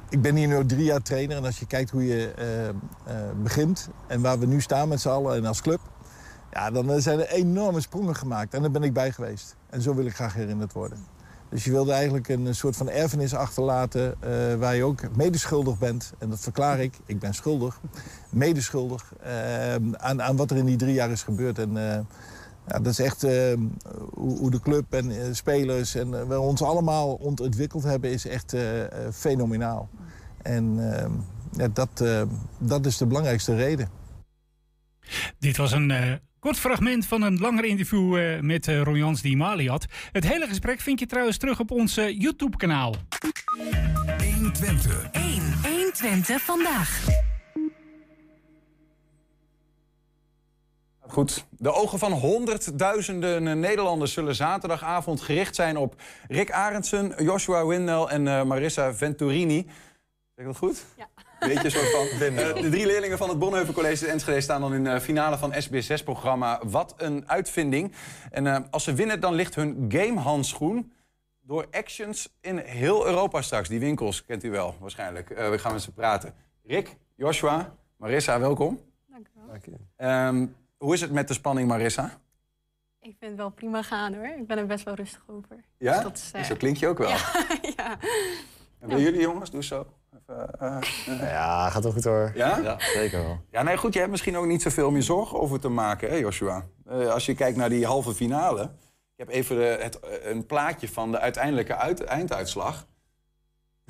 [0.08, 2.74] ik ben hier nu drie jaar trainer en als je kijkt hoe je ehm,
[3.04, 5.80] eh, begint en waar we nu staan met z'n allen en als club,
[6.52, 9.56] ja, dan eh, zijn er enorme sprongen gemaakt en daar ben ik bij geweest.
[9.70, 10.98] En zo wil ik graag herinnerd worden.
[11.48, 16.12] Dus je wilde eigenlijk een soort van erfenis achterlaten eh, waar je ook medeschuldig bent.
[16.18, 17.80] En dat verklaar ik, ik ben schuldig,
[18.30, 19.12] medeschuldig
[19.96, 21.58] aan, aan wat er in die drie jaar is gebeurd.
[21.58, 21.98] En, eh,
[22.68, 23.52] ja, dat is echt eh,
[24.14, 28.26] hoe, hoe de club en eh, spelers en eh, we ons allemaal ontwikkeld hebben, is
[28.26, 29.88] echt eh, eh, fenomenaal.
[30.42, 31.10] En eh,
[31.52, 32.22] ja, dat, eh,
[32.58, 33.88] dat is de belangrijkste reden.
[35.38, 39.68] Dit was een eh, kort fragment van een langer interview eh, met Jans die Mali
[39.68, 39.86] had.
[40.12, 42.94] Het hele gesprek vind je trouwens terug op ons YouTube-kanaal.
[44.34, 45.08] 120.
[45.12, 45.42] 1.
[45.62, 47.06] 120 vandaag.
[51.08, 55.94] Goed, de ogen van honderdduizenden Nederlanders zullen zaterdagavond gericht zijn op
[56.28, 59.62] Rick Arendsen, Joshua Windel en eh, Marissa Venturini.
[59.62, 59.70] Zeg
[60.36, 60.84] ik dat goed?
[60.96, 61.08] Ja.
[61.40, 62.06] Weet je, soort van.
[62.38, 65.38] Eh, de drie leerlingen van het Bonheuvel College in Enschede staan dan in de finale
[65.38, 67.92] van SBS6-programma Wat een uitvinding.
[68.30, 70.92] En eh, als ze winnen, dan ligt hun gamehandschoen
[71.40, 73.68] door Actions in heel Europa straks.
[73.68, 75.30] Die winkels kent u wel, waarschijnlijk.
[75.30, 76.34] Eh, we gaan met ze praten.
[76.64, 78.80] Rick, Joshua, Marissa, welkom.
[79.06, 79.26] Dank
[79.66, 79.78] u wel.
[79.96, 80.46] Ehm,
[80.78, 82.20] hoe is het met de spanning, Marissa?
[83.00, 84.26] Ik vind het wel prima gaan hoor.
[84.38, 85.64] Ik ben er best wel rustig over.
[85.78, 85.92] Ja?
[85.94, 87.08] Dus dat is, eh, Zo klink je ook wel.
[87.76, 87.98] ja.
[88.80, 89.86] En bij jullie jongens, doe zo.
[90.14, 91.20] Even, eh, eh.
[91.20, 92.32] Ja, gaat wel goed hoor.
[92.34, 92.78] Ja?
[92.78, 93.40] zeker wel.
[93.50, 96.08] Ja, nee, goed, je hebt misschien ook niet zoveel om je zorgen over te maken,
[96.10, 96.66] hè, Joshua?
[96.86, 98.62] Eh, als je kijkt naar die halve finale.
[98.62, 102.86] Ik heb even de- het, een plaatje van de uiteindelijke uit, einduitslag.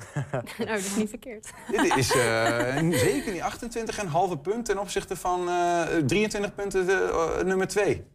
[0.57, 1.51] nou, dat is niet verkeerd.
[1.71, 6.85] Dit is eh, zeker niet 28 en halve punt ten opzichte van eh, 23 punten
[6.85, 8.05] de, eh, nummer 2.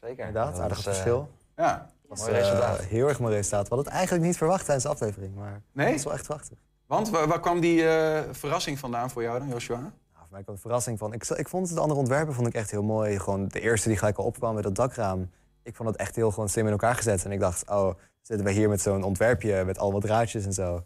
[0.00, 0.26] Zeker.
[0.26, 1.28] Inderdaad, dat aardig verschil.
[1.56, 1.90] Ja.
[2.08, 2.80] Dat Mooi resultaat.
[2.80, 3.62] heel erg mooi resultaat.
[3.62, 5.86] We hadden het eigenlijk niet verwacht tijdens de aflevering, maar Nee?
[5.86, 6.58] het is wel echt prachtig.
[6.86, 9.76] Want waar, waar kwam die eh, verrassing vandaan voor jou dan, Joshua?
[9.78, 11.12] Nou, voor mij kwam de verrassing van...
[11.12, 13.18] Ik, ik vond de andere ontwerpen vond ik echt heel mooi.
[13.18, 15.30] Gewoon de eerste die gelijk al opkwam met dat dakraam.
[15.62, 17.24] Ik vond het echt heel gewoon slim in elkaar gezet.
[17.24, 17.94] En ik dacht, oh,
[18.28, 20.84] zitten we hier met zo'n ontwerpje met allemaal draadjes en zo.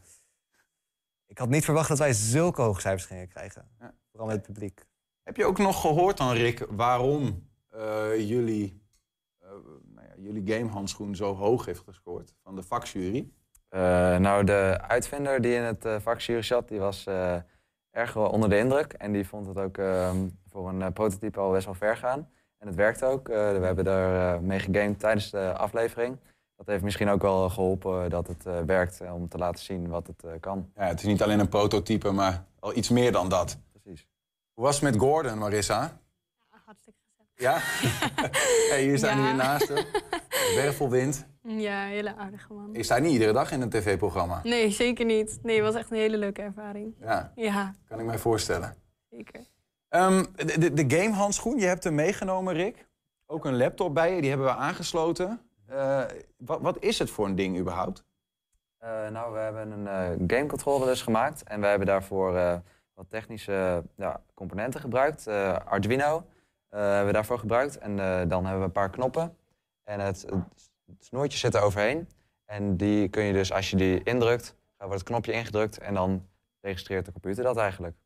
[1.26, 3.68] Ik had niet verwacht dat wij zulke hoge cijfers gingen krijgen.
[3.80, 3.94] Ja.
[4.10, 4.86] Vooral met het publiek.
[5.22, 8.82] Heb je ook nog gehoord dan, Rick, waarom eh, jullie,
[9.38, 9.48] eh
[9.94, 13.30] nou ja, jullie gamehandschoen zo hoog heeft gescoord van de vakjury?
[13.68, 13.80] Eh,
[14.16, 17.36] nou, de uitvinder die in het eh vakjury zat, die was eh,
[17.90, 18.92] erg wel onder de indruk.
[18.92, 22.28] En die vond het ook ehm, voor een eh, prototype al best wel ver gaan.
[22.58, 23.28] En het werkt ook.
[23.28, 26.18] Eh, we hebben daar eh, mee gegamed tijdens de aflevering.
[26.64, 29.88] Dat heeft misschien ook wel geholpen dat het eh, werkt eh, om te laten zien
[29.88, 30.70] wat het eh, kan.
[30.76, 33.58] Ja, het is niet alleen een prototype, maar al iets meer dan dat.
[33.72, 34.06] Precies.
[34.54, 35.98] Hoe was het met Gordon, Marissa?
[36.64, 37.32] Hartstikke gezellig.
[37.34, 37.58] Ja?
[38.70, 39.24] hey, hier staan Ja.
[39.24, 39.84] hier naast hem.
[40.54, 41.26] Wervelwind.
[41.42, 42.68] Ja, hele aardige man.
[42.72, 44.40] Je staat niet iedere dag in een tv-programma.
[44.42, 45.38] Nee, zeker niet.
[45.42, 46.94] Nee, het was echt een hele leuke ervaring.
[47.00, 48.74] Ja, Ja, kan ik mij voorstellen.
[49.10, 49.40] zeker.
[49.88, 52.86] Ehm, de, de, de gamehandschoen, je hebt hem meegenomen, Rick.
[53.26, 55.40] Ook een laptop bij je, die hebben we aangesloten.
[55.72, 56.04] Eh,
[56.36, 58.04] wat, wat is het voor een ding überhaupt?
[58.78, 61.42] Eh, nou, we hebben een eh gamecontroller dus gemaakt.
[61.42, 62.32] En we hebben daarvoor
[62.94, 65.26] wat technische ja, componenten gebruikt.
[65.64, 66.26] Arduino
[66.68, 67.78] hebben we daarvoor gebruikt.
[67.78, 67.96] En
[68.28, 69.36] dan hebben we een paar knoppen.
[69.82, 70.26] En het,
[70.86, 72.08] het snoertje zit er overheen.
[72.44, 76.28] En die kun je dus, als je die indrukt, wordt het knopje ingedrukt en dan
[76.60, 77.96] registreert de computer dat eigenlijk.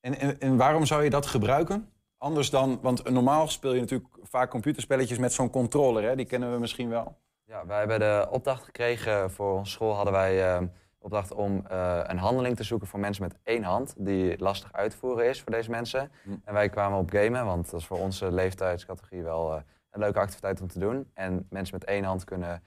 [0.00, 1.92] En, en, en waarom zou je dat gebruiken?
[2.18, 6.16] Anders dan, want normaal speel je natuurlijk vaak computerspelletjes met zo'n controller, hè?
[6.16, 7.16] die kennen we misschien wel.
[7.44, 9.94] Ja, wij hebben de opdracht gekregen voor onze school.
[9.94, 13.94] Hadden wij de opdracht om eh, een handeling te zoeken voor mensen met één hand.
[13.98, 16.10] Die lastig uitvoeren is voor deze mensen.
[16.22, 16.30] Hm.
[16.44, 20.18] En wij kwamen op gamen, want dat is voor onze leeftijdscategorie wel eh, een leuke
[20.18, 21.10] activiteit om te doen.
[21.14, 22.62] En mensen met één hand kunnen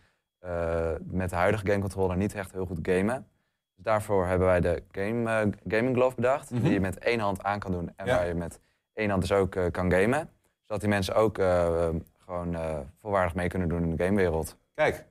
[1.00, 3.28] met de huidige gamecontroller niet echt heel goed gamen.
[3.76, 6.52] Dus daarvoor hebben wij de game, Gaming Glove bedacht.
[6.52, 6.62] Mhm.
[6.64, 8.16] Die je met één hand aan kan doen en Ja.
[8.16, 8.60] waar je met
[8.98, 10.30] één hand dus ook eh, kan gamen.
[10.64, 14.58] Zodat die mensen ook eh, gewoon eh, volwaardig mee kunnen doen in de gamewereld.
[14.74, 15.06] Kijk,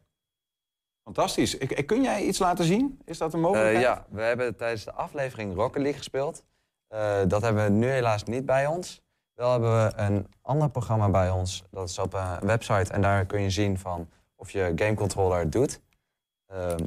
[1.03, 1.57] fantastisch.
[1.59, 3.01] Ik, ik- kun jij iets laten zien?
[3.05, 3.77] Is dat een mogelijkheid?
[3.77, 6.45] Eh, ja, we hebben tijdens de aflevering Rocket League gespeeld.
[6.89, 9.05] Eh, dat hebben we nu helaas niet bij ons.
[9.35, 11.65] Wel hebben we een ander programma bij ons.
[11.71, 12.93] Dat is op eh, een website.
[12.93, 15.81] En daar kun je zien van of je gamecontroller het doet.
[16.47, 16.85] Ehm,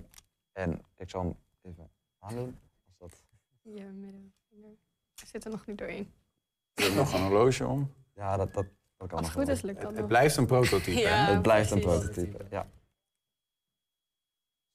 [0.52, 2.60] en ik zal hem even aandoen.
[2.86, 3.24] Als dat...
[3.62, 4.78] Je middenvinger.
[5.22, 6.14] Ik zit er nog niet doorheen.
[6.80, 7.94] Je hebt nog een horloge om.
[8.16, 8.66] Ja, dat, dat,
[8.98, 9.56] dat kan Als nog het goed wel.
[9.56, 10.08] is, lukt dat Het nog.
[10.08, 11.00] blijft een prototype.
[11.10, 11.32] Ja, hè?
[11.34, 12.68] Het blijft een prototype, ja.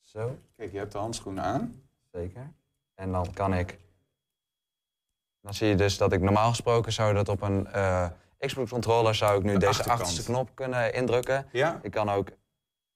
[0.01, 1.83] Zo, Kijk, je hebt de handschoenen aan.
[2.13, 2.53] zeker.
[2.95, 3.79] En dan kan ik...
[5.41, 9.15] Dan zie je dus dat ik normaal gesproken zou dat op een eh, Xbox controller
[9.15, 10.01] zou ik nu De deze achterkant.
[10.01, 11.47] achterste knop kunnen indrukken.
[11.53, 11.79] Ja?
[11.83, 12.29] Ik kan ook,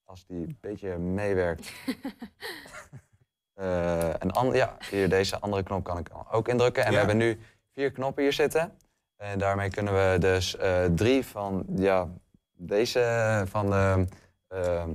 [0.05, 1.73] als die een beetje meewerkt,
[3.55, 6.85] eh, een ander, ja, hier deze andere knop kan ik ook indrukken.
[6.85, 6.93] En Ja.
[6.93, 7.41] we hebben nu
[7.73, 8.77] vier knoppen hier zitten.
[9.19, 12.09] En daarmee kunnen we dus eh, drie van ja,
[12.57, 14.07] deze van de,
[14.49, 14.91] ehm,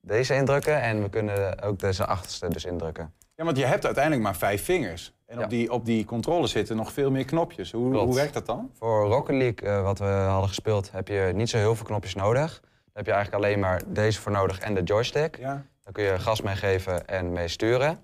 [0.00, 0.80] deze indrukken.
[0.80, 3.12] En we kunnen ook deze achterste dus indrukken.
[3.36, 5.12] Ja, want je hebt uiteindelijk maar vijf vingers.
[5.26, 5.44] En Ja.
[5.44, 7.72] op, die, op die controle zitten nog veel meer knopjes.
[7.72, 8.04] Hoe, Klopt.
[8.06, 8.70] hoe werkt dat dan?
[8.78, 12.14] Voor Rocket League, eh, wat we hadden gespeeld, heb je niet zo heel veel knopjes
[12.14, 12.60] nodig.
[12.60, 15.38] Daar heb je eigenlijk alleen maar deze voor nodig en de joystick.
[15.38, 15.64] Ja.
[15.82, 17.98] Daar kun je gas mee geven en mee sturen.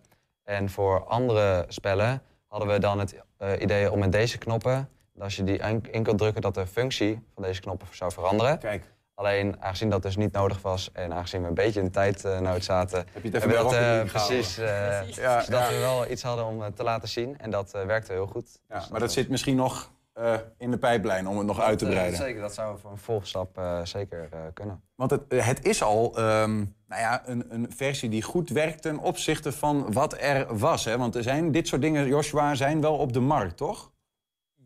[0.45, 5.37] En voor andere spellen hadden we dan het eh, idee om met deze knoppen, als
[5.37, 5.59] je die
[5.91, 8.59] in kunt drukken, dat de functie van deze knoppen zou veranderen.
[8.59, 12.65] Kijk, Alleen aangezien dat dus niet nodig was en aangezien we een beetje in tijdnood
[12.65, 14.07] zaten, heb je het even hebben bij we dat gehouden.
[14.07, 15.17] precies, eh, Precies.
[15.17, 15.69] Ja, zodat ja.
[15.69, 17.39] we wel iets hadden om te laten zien.
[17.39, 18.59] En dat eh, werkte heel goed.
[18.69, 21.79] Ja, Dus maar dat zit misschien nog eh, in de pijplijn om het nog uit
[21.79, 22.19] te eh, breiden.
[22.19, 24.83] zeker, dat zou voor een volgstap eh, zeker eh, kunnen.
[24.95, 26.57] Want het, het is al ehm,
[26.87, 30.85] nou ja, een, een versie die goed werkt ten opzichte van wat er was.
[30.85, 30.99] Hè?
[30.99, 33.91] Want er zijn dit soort dingen, Joshua, zijn wel op de markt, toch?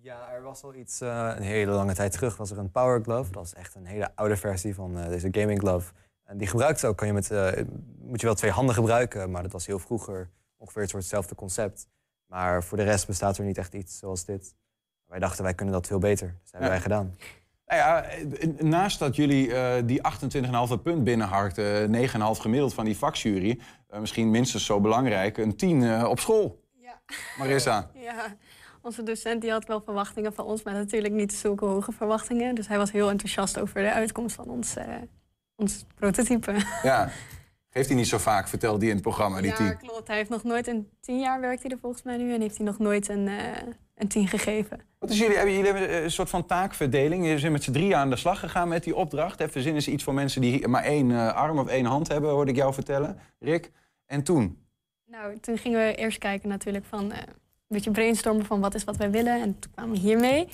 [0.05, 3.03] Ja, er was al iets, eh, een hele lange tijd terug was er een Power
[3.03, 3.33] Glove.
[3.33, 5.93] Dat is echt een hele oude versie van eh, deze gaming glove.
[6.25, 7.65] En die gebruikt ook, kan je met, eh,
[7.99, 11.89] moet je wel twee handen gebruiken, maar dat was heel vroeger ongeveer het soortzelfde concept.
[12.27, 14.55] Maar voor de rest bestaat er niet echt iets zoals dit.
[15.15, 16.27] Wij dachten, wij kunnen dat veel beter.
[16.27, 16.75] Dus dat hebben Ja.
[16.75, 17.15] wij gedaan.
[17.67, 18.05] Nou ja,
[18.59, 20.01] naast dat jullie eh, die
[20.77, 25.83] 28,5 punt binnenharkten, 9,5 gemiddeld van die vakjury, eh, misschien minstens zo belangrijk, een 10
[25.83, 26.61] eh, op school.
[26.81, 27.01] Ja.
[27.39, 27.91] Marissa.
[27.95, 28.37] Ja,
[28.83, 32.55] onze docent die had wel verwachtingen van ons, maar natuurlijk niet zulke hoge verwachtingen.
[32.55, 34.87] Dus hij was heel enthousiast over de uitkomst van ons, eh,
[35.57, 36.55] ons prototype.
[36.83, 37.09] Ja.
[37.75, 39.77] Heeft hij niet zo vaak, vertelde die in het programma, die ja, 10.
[39.77, 40.09] klopt.
[40.09, 42.57] Hij heeft nog nooit een tien jaar werkt hij er volgens mij nu en heeft
[42.57, 43.35] hij nog nooit een, eh
[43.95, 44.81] een tien gegeven.
[44.99, 47.27] Wat is jullie, hebben jullie hebben een soort van taakverdeling?
[47.27, 49.41] Je zijn met z'n drieën aan de slag gegaan met die opdracht.
[49.41, 52.31] Even zin is iets voor mensen die maar één eh, arm of één hand hebben,
[52.31, 53.19] hoorde ik jou vertellen.
[53.39, 53.71] Rick.
[54.07, 54.65] En toen?
[55.07, 57.35] Nou, toen gingen we eerst kijken natuurlijk van eh, een
[57.67, 59.41] beetje brainstormen van wat is wat wij willen.
[59.41, 60.49] En toen kwamen we hiermee.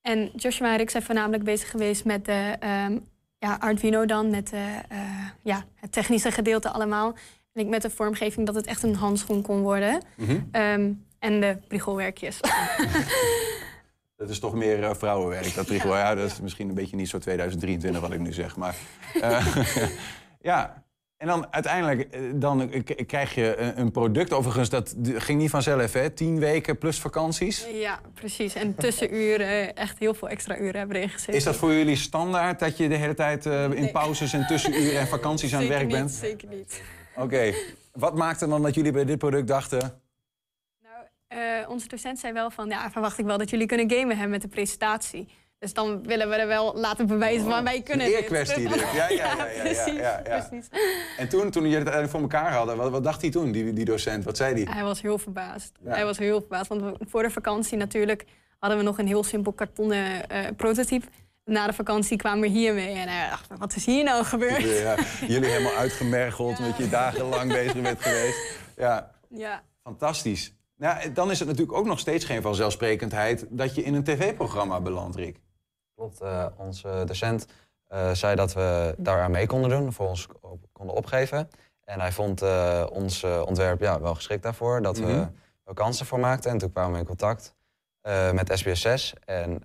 [0.00, 2.98] En Joshua en ik zijn voornamelijk bezig geweest met de ehm,
[3.42, 4.98] ja, Arduino dan, met de, eh,
[5.42, 7.14] ja, het technische gedeelte allemaal.
[7.52, 10.02] En ik met de vormgeving dat het echt een handschoen kon worden.
[10.16, 10.38] Mhm.
[10.50, 12.40] Ehm, en de priegelwerkjes.
[14.16, 15.94] Dat is toch meer eh, vrouwenwerk, dat Rigo.
[15.94, 18.56] Ja, dat is misschien een beetje niet zo 2023 wat ik nu zeg.
[18.56, 18.74] Maar
[19.20, 19.56] eh,
[20.50, 20.81] ja,
[21.22, 24.32] en dan uiteindelijk eh, dan k- krijg je een- product.
[24.32, 26.10] Overigens, dat ging niet vanzelf, hè?
[26.10, 27.66] Tien weken plus vakanties.
[27.72, 28.54] ja, precies.
[28.54, 31.34] En tussenuren, echt heel veel extra uren hebben erin gezeten.
[31.34, 33.90] Is dat voor jullie standaard dat je de hele tijd eh, in Nee.
[33.90, 36.10] pauzes en tussenuren en vakanties aan het werk niet, bent?
[36.10, 36.82] Zeker niet.
[37.16, 37.52] Oké.
[37.92, 40.00] Wat maakte dan dat jullie bij dit product dachten?
[41.28, 44.30] Eh, onze docent zei wel van, ja, verwacht ik wel dat jullie kunnen gamen hebben
[44.30, 45.28] met de presentatie.
[45.62, 48.14] Dus dan willen we er wel laten bewijzen van wij kunnen dit.
[48.14, 48.80] eerkwestie dit.
[48.80, 50.46] Ja, ja, ja, ja, ja, precies, ja, ja.
[50.46, 50.68] precies.
[51.16, 53.72] En toen, toen jullie het uiteindelijk voor elkaar hadden, wat, wat dacht hij toen, die,
[53.72, 54.24] die docent?
[54.24, 54.74] Wat zei hij?
[54.74, 55.72] Hij was heel verbaasd.
[55.84, 55.90] Ja.
[55.90, 58.24] Hij was heel verbaasd, want voor de vakantie natuurlijk
[58.58, 61.06] hadden we nog een heel simpel kartonnen eh, prototype.
[61.44, 64.62] Na de vakantie kwamen we hiermee en hij dacht, wat is hier nou gebeurd?
[64.62, 64.96] Ja,
[65.34, 68.58] jullie helemaal uitgemergeld, met je dagenlang bezig bent geweest.
[68.76, 70.54] Ja, Ja, fantastisch.
[70.76, 74.80] Nou, dan is het natuurlijk ook nog steeds geen vanzelfsprekendheid dat je in een tv-programma
[74.80, 75.40] belandt, Rick.
[75.94, 77.46] Klopt, eh, onze docent
[77.86, 81.48] eh, zei dat we daaraan mee konden doen, voor ons op- konden opgeven.
[81.84, 85.06] En hij vond eh, ons ontwerp ja, wel geschikt daarvoor, dat Mhm.
[85.06, 85.26] we
[85.64, 86.50] wel kansen voor maakten.
[86.50, 87.54] En toen kwamen we in contact
[88.32, 89.62] met SBS 6 en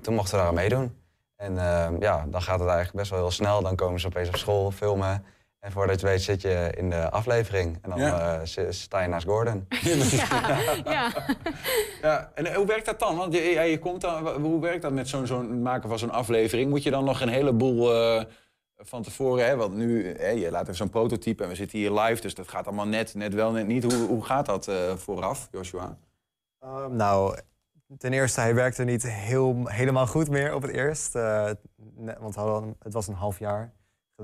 [0.00, 0.96] toen mochten we daar aan meedoen.
[1.36, 1.54] En
[2.00, 3.62] ja, dan gaat het eigenlijk best wel heel snel.
[3.62, 5.24] Dan komen ze opeens op school filmen.
[5.60, 7.78] En voordat je weet zit je in de aflevering.
[7.82, 8.40] En dan Ja.
[8.40, 9.66] eh, sta je naast Gordon.
[10.84, 11.12] ja.
[12.02, 13.16] Ja, en eh, hoe werkt dat dan?
[13.16, 16.10] Want je, ja, je komt dan, hoe werkt dat met zo'n zo'n maken van zo'n
[16.10, 16.70] aflevering?
[16.70, 18.24] Moet je dan nog een heleboel eh,
[18.76, 19.56] van tevoren, hè?
[19.56, 22.48] Want nu, hè, je laat even zo'n prototype en we zitten hier live, dus dat
[22.48, 23.82] gaat allemaal net, net wel, net niet.
[23.92, 25.98] Hoe, hoe gaat dat eh, vooraf, Joshua?
[26.58, 27.36] Ehm, nou,
[27.98, 31.14] ten eerste, hij werkte niet heel, helemaal goed meer op het eerst.
[31.14, 31.50] eh,
[31.96, 32.34] ne- want
[32.78, 33.72] het was een half jaar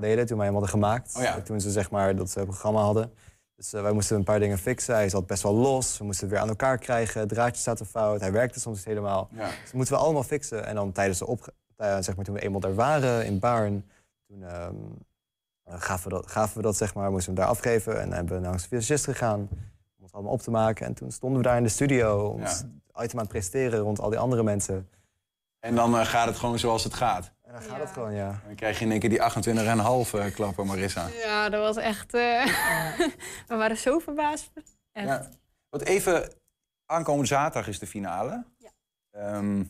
[0.01, 1.15] geleden toen wij hem hadden gemaakt.
[1.17, 1.35] Oh ja.
[1.37, 3.13] Eh, Toen ze zeg maar dat ze een programma hadden.
[3.55, 4.93] Dus eh, wij moesten een paar dingen fixen.
[4.95, 5.97] Hij zat best wel los.
[5.97, 7.27] We moesten het weer aan elkaar krijgen.
[7.27, 8.19] Draadjes zaten fout.
[8.19, 9.29] Hij werkte soms helemaal.
[9.31, 9.45] Ja.
[9.47, 10.65] Dus dat moeten we allemaal fixen.
[10.65, 13.85] En dan tijdens de op, eh, zeg maar, toen we eenmaal daar waren in Baarn,
[14.27, 14.73] toen ehm,
[15.63, 17.93] eh, gaven, we dat, gaven we dat, zeg maar, moesten we hem daar afgeven.
[18.01, 19.39] En dan hebben we naar onze visagist gegaan
[19.97, 20.85] om het allemaal op te maken.
[20.85, 22.47] En toen stonden we daar in de studio om Ja.
[22.47, 22.65] het
[23.03, 24.89] item aan het presteren rond al die andere mensen.
[25.59, 27.31] En dan eh, gaat het gewoon zoals het gaat.
[27.59, 28.41] Dan gaat het gewoon, ja.
[28.45, 31.07] Dan krijg je in één keer die 28,5 eh klappen, Marissa.
[31.07, 32.13] Ja, dat was echt...
[32.13, 32.45] eh,
[33.47, 34.51] we waren zo verbaasd.
[34.91, 35.07] Echt.
[35.07, 35.29] Ja.
[35.69, 36.33] Wat even,
[36.85, 38.45] aankomende zaterdag is de finale.
[39.11, 39.63] Ehm,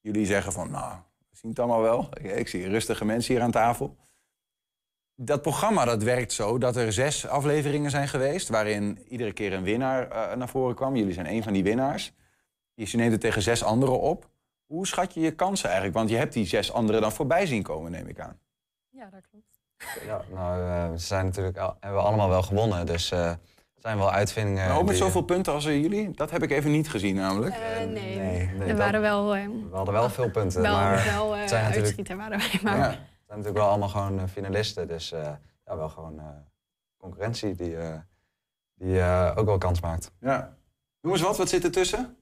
[0.00, 0.94] jullie zeggen van, nou,
[1.30, 2.08] we zien het allemaal wel.
[2.12, 3.96] Ik, ik zie rustige mensen hier aan tafel.
[5.14, 8.48] Dat programma dat werkt zo dat er zes afleveringen zijn geweest...
[8.48, 10.96] waarin iedere keer een winnaar eh, naar voren kwam.
[10.96, 12.12] Jullie zijn een van die winnaars.
[12.74, 14.30] Je neemt het tegen zes anderen op.
[14.68, 15.96] Hoe schat je je kansen eigenlijk?
[15.98, 18.38] Want je hebt die zes anderen dan voorbij zien komen, neem ik aan.
[18.88, 19.60] Ja, dat klopt.
[20.06, 22.86] Ja, nou, eh, ze zijn natuurlijk al, hebben we allemaal wel gewonnen.
[22.86, 23.38] Dus eh, er
[23.76, 24.68] zijn wel uitvindingen.
[24.68, 26.10] Maar ook met die- zoveel punten als eh, jullie?
[26.10, 27.54] Dat heb ik even niet gezien namelijk.
[27.54, 29.34] Eh, nee, nee, er dat- waren wel...
[29.36, 30.62] eh, We hadden wel veel punten.
[30.62, 32.60] wel maar wel eh het zijn natuurlijk, uitschieten waren wij.
[32.62, 34.88] Maar ja, het zijn natuurlijk wel allemaal gewoon eh, finalisten.
[34.88, 35.32] Dus eh,
[35.66, 36.24] ja, wel gewoon eh,
[36.96, 37.94] concurrentie die, eh,
[38.74, 40.10] die eh, ook wel kans maakt.
[40.20, 40.56] Ja.
[41.00, 42.16] Noem eens wat, wat zit er tussen?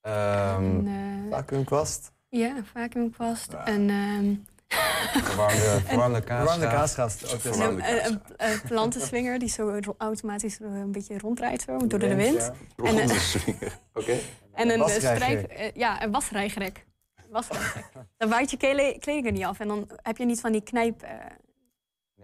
[0.00, 2.12] Ehm en, eh, Vacuümkwast.
[2.28, 3.52] ja, vacuümkwast.
[3.64, 3.90] En...
[3.90, 4.34] ehm,
[5.24, 6.38] verwarmde, verwarmde kaas.
[6.38, 7.22] Verwarmde kaasgast.
[7.22, 8.08] En Verwarmde een, kaas.
[8.10, 12.52] een, een plantenswinger die zo automatisch eh, een beetje rondrijdt zo, door de wind.
[12.76, 12.84] Ja.
[12.84, 13.78] En, eh, de swinger.
[14.00, 14.18] Oké.
[14.54, 16.86] En een eh, eh, ja, een wasrijgrek.
[17.30, 17.84] Wasrijgrek.
[18.16, 21.02] dan waait je kleding er niet af en dan heb je niet van die knijp.
[21.02, 21.10] eh,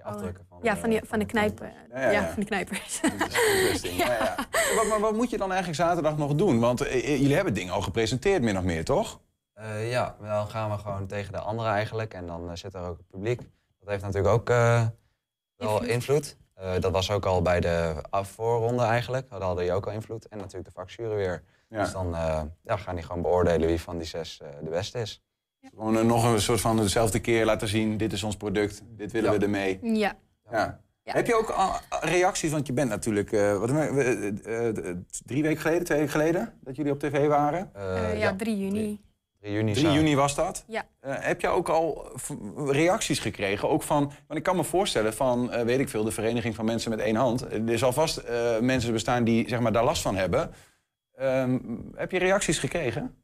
[0.05, 1.61] Afdrukken van ja, de- van, die, van de knijp.
[1.61, 2.27] eh, Ja, ja, ja, ja.
[2.31, 3.01] van de knijpers.
[3.01, 3.97] Interesting.
[4.03, 4.07] Ja.
[4.07, 4.37] Ja,
[4.77, 6.61] Wat, maar wat moet je dan eigenlijk zaterdag nog doen?
[6.61, 9.21] Want eh, eh, jullie hebben dingen al gepresenteerd, min of meer, toch?
[9.55, 12.15] Eh, ja, dan gaan we gewoon tegen de anderen eigenlijk.
[12.15, 13.39] En dan eh, zit er ook het publiek.
[13.81, 14.87] Dat heeft natuurlijk ook eh,
[15.57, 16.37] wel Invloed.
[16.55, 19.31] Eh, dat was ook al bij de voorronde eigenlijk.
[19.31, 20.27] Dat hadden die ook al invloed.
[20.29, 21.43] En natuurlijk de vakjury weer.
[21.69, 21.83] Ja.
[21.83, 24.99] Dus dan eh, ja, gaan die gewoon beoordelen wie van die zes eh, de beste
[25.01, 25.23] is.
[25.71, 29.13] Gewoon eh, nog een soort van dezelfde keer laten zien, dit is ons product, dit
[29.13, 29.39] willen Ja.
[29.39, 29.79] we ermee.
[29.83, 30.17] ja.
[30.51, 30.83] Ja.
[31.03, 31.13] Ja.
[31.13, 35.61] Heb je ook al reacties, want je bent natuurlijk, eh, wat, eh, eh, drie weken
[35.61, 37.71] geleden, twee weken geleden, dat jullie op tv waren?
[37.75, 39.01] Eh, Eh, ja, 3 juni.
[39.41, 39.73] 3 juni.
[39.73, 40.01] 3 samen.
[40.03, 40.65] juni was dat?
[40.67, 40.85] Ja.
[41.01, 42.07] Eh, heb je ook al
[42.67, 43.69] reacties gekregen?
[43.69, 46.65] Ook van, want ik kan me voorstellen van, eh, weet ik veel, de Vereniging van
[46.65, 47.43] Mensen met één hand.
[47.69, 50.51] Er zal vast eh, mensen bestaan die zeg maar, daar last van hebben.
[51.17, 51.59] Ehm,
[51.95, 53.15] heb je reacties gekregen?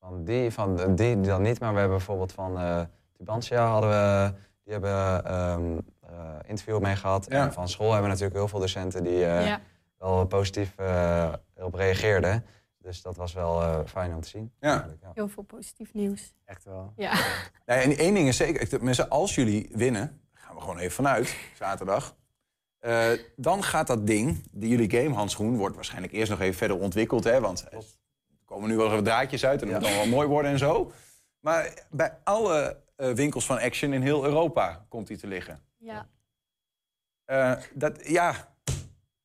[0.00, 2.80] Van die, van de- die, die dan niet, maar we hebben bijvoorbeeld van eh
[3.12, 4.32] Tubantia hadden we,
[4.64, 7.26] die hebben ehm eh, interview mee gehad.
[7.28, 7.44] Ja.
[7.44, 9.60] En van school hebben we natuurlijk heel veel docenten die eh, ja.
[9.98, 10.74] wel positief
[11.54, 12.44] erop reageerden.
[12.78, 14.52] Dus dat was wel eh, fijn om te zien.
[14.60, 14.86] Ja.
[15.14, 16.34] Heel veel positief nieuws.
[16.44, 16.92] Echt wel.
[16.96, 17.12] Ja.
[17.66, 21.36] Nee, en één ding is zeker, tenminste, als jullie winnen, gaan we gewoon even vanuit,
[21.54, 22.16] zaterdag.
[22.78, 27.24] eh, dan gaat dat ding, die jullie gamehandschoen, wordt waarschijnlijk eerst nog even verder ontwikkeld.
[27.24, 27.64] Hè, want
[28.60, 30.92] komen nu wel even draadjes uit en dat moet dan wel mooi worden en zo.
[31.40, 35.60] Maar bij alle eh, winkels van Action in heel Europa komt die te liggen.
[35.78, 36.06] ja.
[37.24, 38.34] Eh, dat, ja,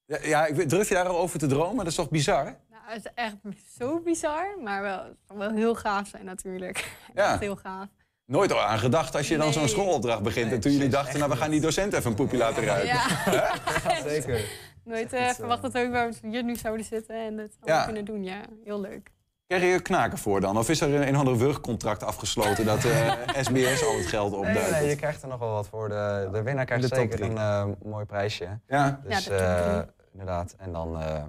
[0.06, 1.78] ja, ik weet- durf je daar al over te dromen?
[1.78, 2.43] Dat is toch bizar?
[2.43, 3.36] Nou, het is echt
[3.78, 5.04] zo bizar, maar wel,
[5.38, 6.78] wel heel gaaf zijn natuurlijk.
[7.13, 7.32] Ja.
[7.32, 7.88] Echt heel gaaf.
[8.26, 10.52] Nooit al aan gedacht als je dan zo'n schoolopdracht begint.
[10.52, 12.95] en toen jullie dachten, nou we gaan die docent even een poepje laten ruiken.
[13.34, 13.56] Ja.
[14.10, 14.41] Zeker.
[14.84, 17.65] Nooit eh, verwacht dat ook we hier nu zouden zitten en het Ja.
[17.65, 18.24] allemaal kunnen doen.
[18.24, 19.12] Ja, heel leuk.
[19.48, 20.58] Krijg je er knaken voor dan?
[20.58, 23.12] Of is er een, een ander wurgcontract afgesloten dat eh,
[23.44, 24.72] SBS al het geld opduikt?
[24.72, 25.90] nee, je krijgt er nog wel wat voor.
[25.90, 28.60] De, de winnaar krijgt De zeker een eh, mooi prijsje.
[28.68, 29.80] Ja, Dus de top eh,
[30.12, 30.56] inderdaad.
[30.58, 31.24] En dan eh,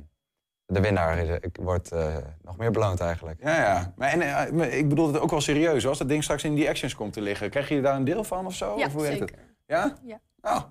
[0.67, 3.41] de winnaar is- ik wordt eh, nog meer beloond eigenlijk.
[3.43, 3.93] ja, ja.
[3.97, 5.87] Maar, en, eh, maar ik bedoel het ook wel serieus.
[5.87, 8.25] Als dat ding straks in die actions komt te liggen, krijg je daar een deel
[8.25, 8.79] van of zo?
[8.79, 9.37] Ja, of hoe werkt zeker.
[9.37, 9.47] het?
[9.67, 9.95] Ja?
[10.05, 10.21] Ja.
[10.41, 10.63] Nou,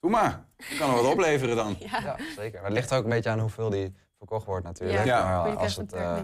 [0.00, 0.44] doe maar.
[0.56, 1.76] Dat kan er wat opleveren dan.
[1.90, 2.54] Ja, Ja, zeker.
[2.60, 5.04] Maar het ligt ook een beetje aan hoeveel die verkocht wordt natuurlijk.
[5.04, 5.22] Ja.
[5.44, 6.16] Maar als het eh,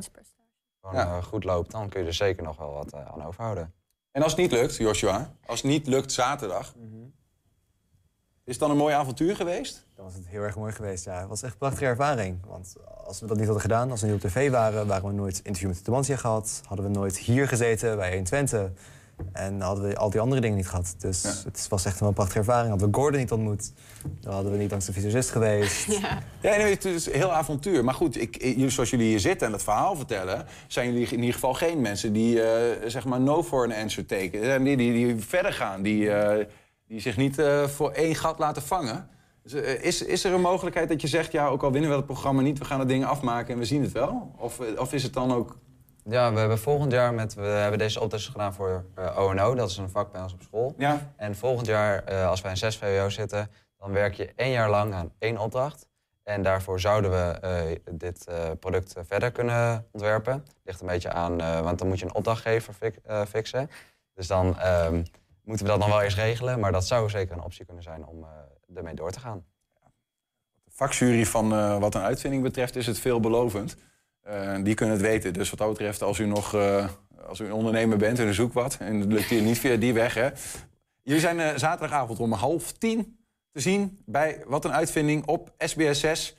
[0.83, 1.17] gewoon Ja.
[1.17, 3.73] eh, goed loopt, dan kun je er zeker nog wel wat eh, aan overhouden.
[4.11, 6.75] En als het niet lukt, Joshua, als het niet lukt zaterdag,
[8.45, 9.87] het dan een mooi avontuur geweest?
[9.95, 11.19] Dan was het heel erg mooi geweest, ja.
[11.19, 12.47] Het was echt een prachtige ervaring.
[12.47, 14.87] Want als we dat niet hadden gedaan, als we niet op tv waren...
[14.87, 16.63] waren we nooit interview met de Tubantia gehad.
[16.67, 18.73] Hadden we nooit hier gezeten bij 1 Twente.
[19.33, 20.95] En hadden we al die andere dingen niet gehad.
[20.99, 22.69] Dus het was echt een prachtige ervaring.
[22.69, 23.73] Hadden we Gordon niet ontmoet.
[24.21, 25.87] Dan hadden we niet langs de visagist geweest.
[25.93, 26.19] Ja.
[26.41, 27.85] Ja, nee, het is een heel avontuur.
[27.85, 30.47] Maar goed, ik, jullie, zoals jullie hier zitten en het verhaal vertellen...
[30.67, 34.07] zijn jullie in ieder geval geen mensen die eh, zeg maar no voor een answer
[34.07, 34.63] tekenen.
[34.65, 36.47] Die, die, die verder gaan, die, eh,
[36.89, 39.11] die zich niet eh, voor één gat laten vangen.
[39.43, 41.33] Dus, eh, is, is er een mogelijkheid dat je zegt...
[41.33, 43.65] ja, ook al winnen we het programma niet, we gaan het dingen afmaken en we
[43.65, 44.35] zien het wel?
[44.39, 45.59] Of, eh, of is het dan ook...
[46.05, 49.71] Ja, we hebben volgend jaar met, we hebben deze opdracht gedaan voor eh, ONO, dat
[49.71, 50.75] is een vak bij ons op school.
[50.79, 51.13] Ja.
[51.17, 54.71] En volgend jaar, eh, als wij in 6 VWO zitten, dan werk je één jaar
[54.71, 55.87] lang aan één opdracht.
[56.23, 58.27] En daarvoor zouden we eh, dit
[58.61, 60.45] product verder kunnen ontwerpen.
[60.65, 63.71] Ligt een beetje aan, want dan moet je een opdrachtgever fi- fixen.
[64.15, 65.03] Dus dan ehm,
[65.45, 66.61] moeten we dat dan wel eerst regelen.
[66.61, 68.27] Maar dat zou zeker een optie kunnen zijn om
[68.75, 69.45] ermee door te gaan.
[70.69, 73.77] vakjury van wat een uitvinding betreft is het veelbelovend.
[74.23, 75.33] Eh, die kunnen het weten.
[75.33, 76.89] Dus wat dat betreft, als u nog eh,
[77.27, 78.77] als u een ondernemer bent en u zoekt wat...
[78.81, 80.31] en het lukt hier niet via die weg, hè.
[81.03, 83.19] Jullie zijn eh, zaterdagavond om half tien
[83.53, 86.37] te zien bij Wat een Uitvinding op SBS 6.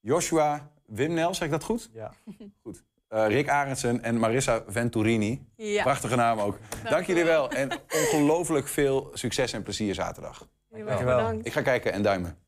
[0.00, 1.90] Joshua Wimnel, zeg ik dat goed?
[1.92, 2.12] Ja.
[2.62, 2.82] Goed.
[3.08, 5.46] Eh, Rick Arendsen en Marissa Venturini.
[5.56, 5.82] Ja.
[5.82, 6.58] Prachtige naam ook.
[6.88, 7.50] Dank, jullie wel.
[7.50, 10.48] En ongelooflijk veel succes en plezier zaterdag.
[10.68, 11.16] Dankjewel.
[11.16, 11.46] Bedankt.
[11.46, 12.38] Ik ga kijken en duimen.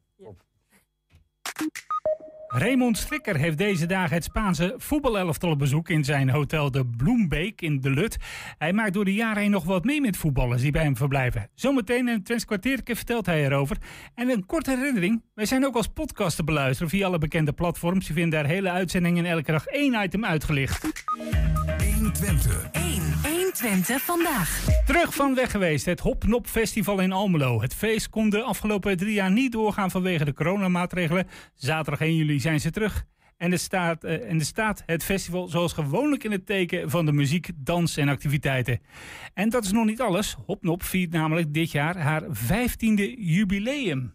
[2.54, 7.60] Raymond Strikker heeft deze dagen het Spaanse voetbalelftal op bezoek in zijn hotel de Bloembeek
[7.60, 8.16] in de Lut.
[8.58, 11.48] Hij maakt door de jaren heen nog wat mee met voetballers die bij hem verblijven.
[11.54, 13.76] Zometeen in het Twents kwartiertje vertelt hij erover.
[14.14, 18.06] En een korte herinnering, wij zijn ook als podcast te beluisteren via alle bekende platforms.
[18.06, 21.02] Je vindt daar hele uitzendingen en elke dag één item uitgelicht.
[21.94, 22.70] 120.
[22.72, 23.11] 1.
[23.52, 24.64] 120 vandaag.
[24.86, 27.60] Terug van weg geweest, het Hopnop Festival in Almelo.
[27.60, 31.28] Het feest kon de afgelopen drie jaar niet doorgaan vanwege de coronamaatregelen.
[31.54, 33.04] Zaterdag 1 juli zijn ze terug.
[33.36, 37.06] En er staat, eh, en er staat het festival zoals gewoonlijk in het teken van
[37.06, 38.80] de muziek, dans en activiteiten.
[39.34, 40.36] En dat is nog niet alles.
[40.46, 44.12] Hopnop viert namelijk dit jaar haar 15e jubileum.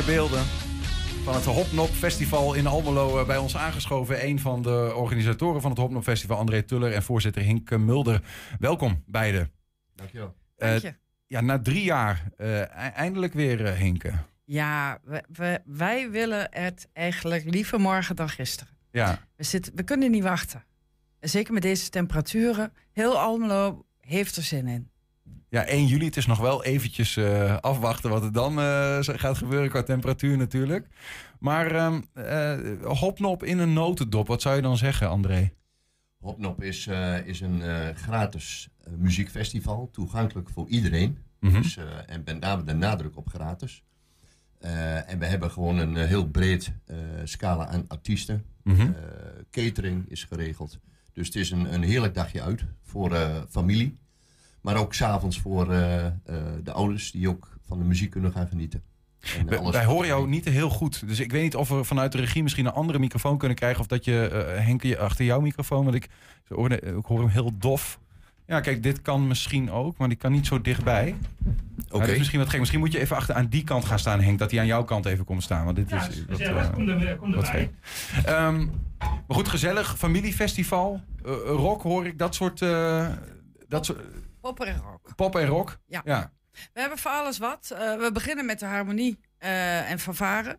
[0.00, 0.44] Mooie beelden
[1.24, 4.24] van het Hopnop Festival in Almelo eh, bij ons aangeschoven.
[4.26, 8.22] Een van de organisatoren van het Hopnop Festival, André Tuller en voorzitter Hinke Mulder.
[8.58, 9.52] Welkom beiden.
[9.94, 10.34] Dankjewel.
[10.56, 10.94] Eh, Dank je.
[11.26, 12.62] ja, na drie jaar eh, e-
[12.94, 14.12] eindelijk weer eh, Hinke.
[14.44, 18.76] Ja, we, we- wij willen het eigenlijk liever morgen dan gisteren.
[18.90, 19.18] Ja.
[19.36, 20.64] We, zitten, we kunnen niet wachten.
[21.18, 22.72] En zeker met deze temperaturen.
[22.92, 24.90] Heel Almelo heeft er zin in.
[25.50, 26.04] Ja, 1 juli.
[26.04, 30.36] Het is nog wel eventjes eh, afwachten wat er dan eh, gaat gebeuren qua temperatuur
[30.36, 30.86] natuurlijk.
[31.38, 35.52] Maar ehm eh, Hopnop in een notendop, wat zou je dan zeggen, André?
[36.20, 36.86] Hopnop is,
[37.24, 37.62] is een
[37.96, 41.18] gratis muziekfestival, toegankelijk voor iedereen.
[41.40, 43.82] Dus, eh, en met name de nadruk op gratis.
[45.06, 46.72] En we hebben gewoon een heel breed
[47.24, 48.44] scala aan artiesten.
[48.62, 48.92] Mhm.
[49.50, 50.78] Catering is geregeld.
[51.12, 53.16] Dus het is een, een heerlijk dagje uit voor
[53.48, 53.98] familie.
[54.60, 56.12] Maar ook s'avonds voor eh, eh,
[56.64, 58.82] de ouders die ook van de muziek kunnen gaan genieten.
[59.38, 61.08] En Wij- horen jou niet heel goed.
[61.08, 63.80] Dus ik weet niet of we vanuit de regie misschien een andere microfoon kunnen krijgen.
[63.80, 65.84] Of dat je, eh Henk, je achter jouw microfoon.
[65.84, 66.04] Want ik,
[66.84, 67.98] ik hoor, hem heel dof.
[68.46, 71.14] Ja, kijk, dit kan misschien ook, maar die kan niet zo dichtbij.
[71.88, 71.98] Oké.
[71.98, 72.58] dat is misschien wat gek.
[72.58, 74.38] Misschien moet je even achter aan die kant gaan staan, Henk.
[74.38, 75.64] Dat hij aan jouw kant even komt staan.
[75.64, 76.24] Want dit Ja, is.
[76.28, 76.66] gezellig.
[76.66, 77.70] eh, Kom er- kom wat erbij.
[78.24, 78.56] Ehm,
[78.98, 79.98] maar goed, gezellig.
[79.98, 81.00] Familiefestival.
[81.24, 82.18] eh, rock hoor ik.
[82.18, 82.62] Dat soort.
[82.62, 83.08] eh,
[83.68, 84.00] dat soort
[84.40, 85.14] Pop en rock.
[85.16, 85.78] pop en rock.
[85.86, 86.00] Ja.
[86.04, 86.32] ja.
[86.72, 87.70] We hebben voor alles wat.
[87.70, 90.58] Eh, we beginnen met de harmonie eh, en fanfare.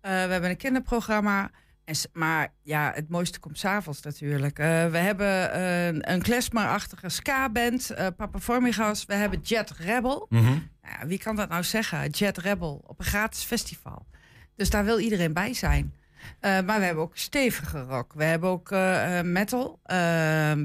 [0.00, 1.50] Eh, we hebben een kinderprogramma.
[1.84, 4.56] En, maar ja, het mooiste komt s'avonds natuurlijk.
[4.56, 9.04] We hebben een, een klezmerachtige ska-band, Papa Formigas.
[9.04, 10.26] We hebben Jet Rebel.
[10.28, 10.44] Mhm.
[10.44, 12.10] Nou ja, wie kan dat nou zeggen?
[12.10, 14.06] Jet Rebel op een gratis festival.
[14.56, 15.94] Dus daar wil iedereen bij zijn.
[16.40, 18.12] Eh, maar we hebben ook stevige rock.
[18.12, 19.80] We hebben ook eh, eh, metal.
[19.86, 19.96] Uh,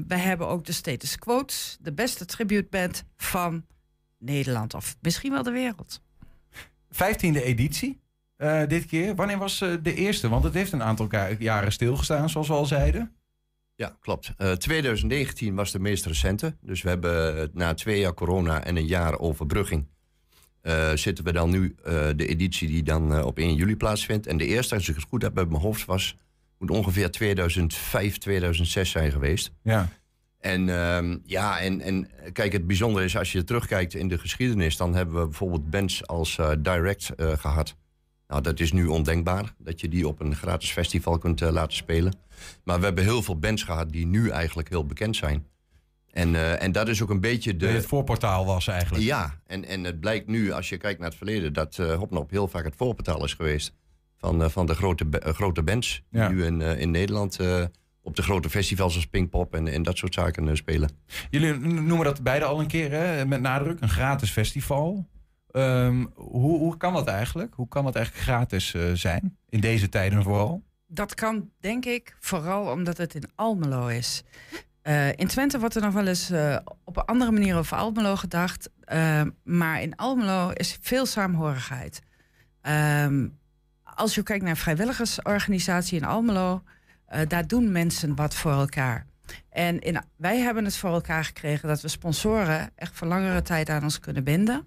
[0.06, 1.76] we hebben ook de Status Quotes.
[1.80, 3.64] De beste tributeband van
[4.18, 4.74] Nederland.
[4.74, 6.00] Of misschien wel de wereld.
[6.90, 8.00] Vijftiende editie
[8.66, 9.14] dit keer.
[9.14, 10.28] Wanneer was de eerste?
[10.28, 11.08] Want het heeft een aantal
[11.38, 13.14] jaren stilgestaan, zoals we al zeiden.
[13.74, 14.34] Ja, klopt.
[14.58, 16.56] 2019 was de meest recente.
[16.60, 19.86] Dus we hebben na twee jaar corona en een jaar overbrugging
[20.62, 24.26] uh, zitten we dan nu uh, de editie die dan uh, op 1 juli plaatsvindt.
[24.26, 26.16] En de eerste, als ik het goed heb bij mijn hoofd, was
[26.58, 29.52] moet ongeveer 2005, 2006 zijn geweest.
[29.62, 29.88] Ja.
[30.38, 34.76] En uh, ja, en, en kijk, het bijzondere is als je terugkijkt in de geschiedenis,
[34.76, 37.76] dan hebben we bijvoorbeeld bands als Direct gehad.
[38.28, 42.14] Nou, dat is nu ondenkbaar dat je die op een gratis festival kunt laten spelen.
[42.64, 45.46] Maar we hebben heel veel bands gehad die nu eigenlijk heel bekend zijn.
[46.12, 47.66] En, uh, en dat is ook een beetje de...
[47.66, 49.04] Het voorportaal was eigenlijk.
[49.04, 51.52] Ja, en, en het blijkt nu, als je kijkt naar het verleden...
[51.52, 53.74] dat uh, Hopnop heel vaak het voorportaal is geweest...
[54.16, 57.38] van, uh, van de grote, grote bands die nu in, in Nederland...
[58.02, 60.90] op de grote festivals als Pinkpop en, en dat soort zaken spelen.
[61.30, 63.26] Jullie noemen dat beide al een keer, hè?
[63.26, 65.08] met nadruk, een gratis festival.
[65.52, 67.54] Um, hoe, hoe kan dat eigenlijk?
[67.54, 69.36] Hoe kan dat eigenlijk gratis zijn?
[69.48, 70.62] In deze tijden vooral?
[70.86, 74.22] Dat kan, denk ik, vooral omdat het in Almelo is.
[74.82, 78.16] Uh, in Twente wordt er nog wel eens uh, op een andere manier over Almelo
[78.16, 78.70] gedacht.
[78.92, 82.00] Uh, maar in Almelo is veel saamhorigheid.
[82.62, 83.38] Um,
[83.84, 86.62] als je kijkt naar een vrijwilligersorganisatie in Almelo,
[87.28, 89.06] daar doen mensen wat voor elkaar.
[89.50, 93.68] En in, wij hebben het voor elkaar gekregen dat we sponsoren echt voor langere tijd
[93.68, 94.66] aan ons kunnen binden.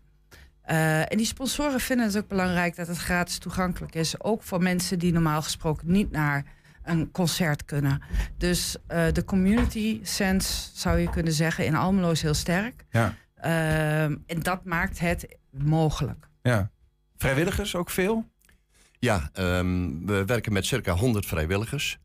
[0.64, 4.24] en die sponsoren vinden het ook belangrijk dat het gratis toegankelijk is.
[4.24, 6.45] Ook voor mensen die normaal gesproken niet naar
[6.84, 8.01] een concert kunnen.
[8.38, 12.86] Dus uh, de community sense, zou je kunnen zeggen, in Almelo is heel sterk.
[12.89, 13.15] Ja.
[13.45, 16.27] Uh, en dat maakt het mogelijk.
[16.41, 16.71] Ja.
[17.17, 18.31] Vrijwilligers ook veel?
[18.99, 21.99] Ja, um, we werken met circa 100 vrijwilligers.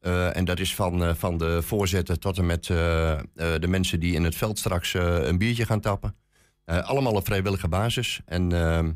[0.00, 4.00] Uh, en dat is van, uh, van de voorzitter tot en met uh, de mensen
[4.00, 6.16] die in het veld straks een biertje gaan tappen.
[6.64, 8.20] allemaal op vrijwillige basis.
[8.24, 8.92] En ehm,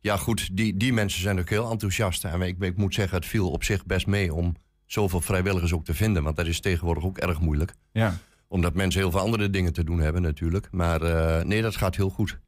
[0.00, 2.24] ja, goed, die, die mensen zijn ook heel enthousiast.
[2.24, 4.54] En ik, ik moet zeggen, het viel op zich best mee om
[4.92, 6.22] zoveel vrijwilligers ook te vinden.
[6.22, 7.74] Want dat is tegenwoordig ook erg moeilijk.
[7.92, 8.14] Ja.
[8.48, 10.68] Omdat mensen heel veel andere dingen te doen hebben natuurlijk.
[10.70, 12.38] Maar uh, nee, dat gaat heel goed.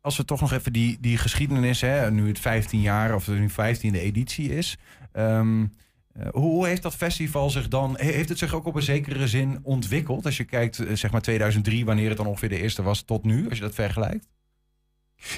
[0.00, 3.50] Als we toch nog even die, die geschiedenis, hè, nu het 15 jaar of nu
[3.50, 4.78] 15e editie is.
[5.12, 5.72] Um,
[6.16, 9.58] uh, hoe heeft dat festival zich dan, heeft het zich ook op een zekere zin
[9.62, 10.24] ontwikkeld?
[10.24, 13.24] Als je kijkt, uh, zeg maar 2003, wanneer het dan ongeveer de eerste was, tot
[13.24, 14.28] nu, als je dat vergelijkt?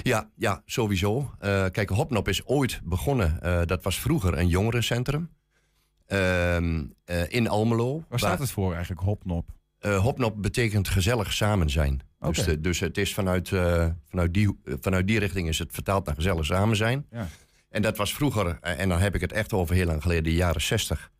[0.03, 1.19] Ja, ja sowieso.
[1.19, 3.39] Uh, kijk, Hopnop is ooit begonnen.
[3.67, 5.29] Dat was vroeger een jongerencentrum.
[6.07, 6.57] Uh,
[7.27, 8.03] in Almelo.
[8.07, 9.49] Waar staat het voor eigenlijk, Hopnop?
[9.79, 12.01] Hopnop betekent gezellig samen zijn.
[12.19, 12.31] Okay.
[12.31, 13.47] Dus, de, dus het is vanuit,
[14.09, 17.05] vanuit, die, vanuit die richting is het vertaald naar gezellig samen zijn.
[17.11, 17.27] Ja.
[17.69, 20.33] En dat was vroeger, en dan heb ik het echt over heel lang geleden, de
[20.33, 21.11] jaren 60.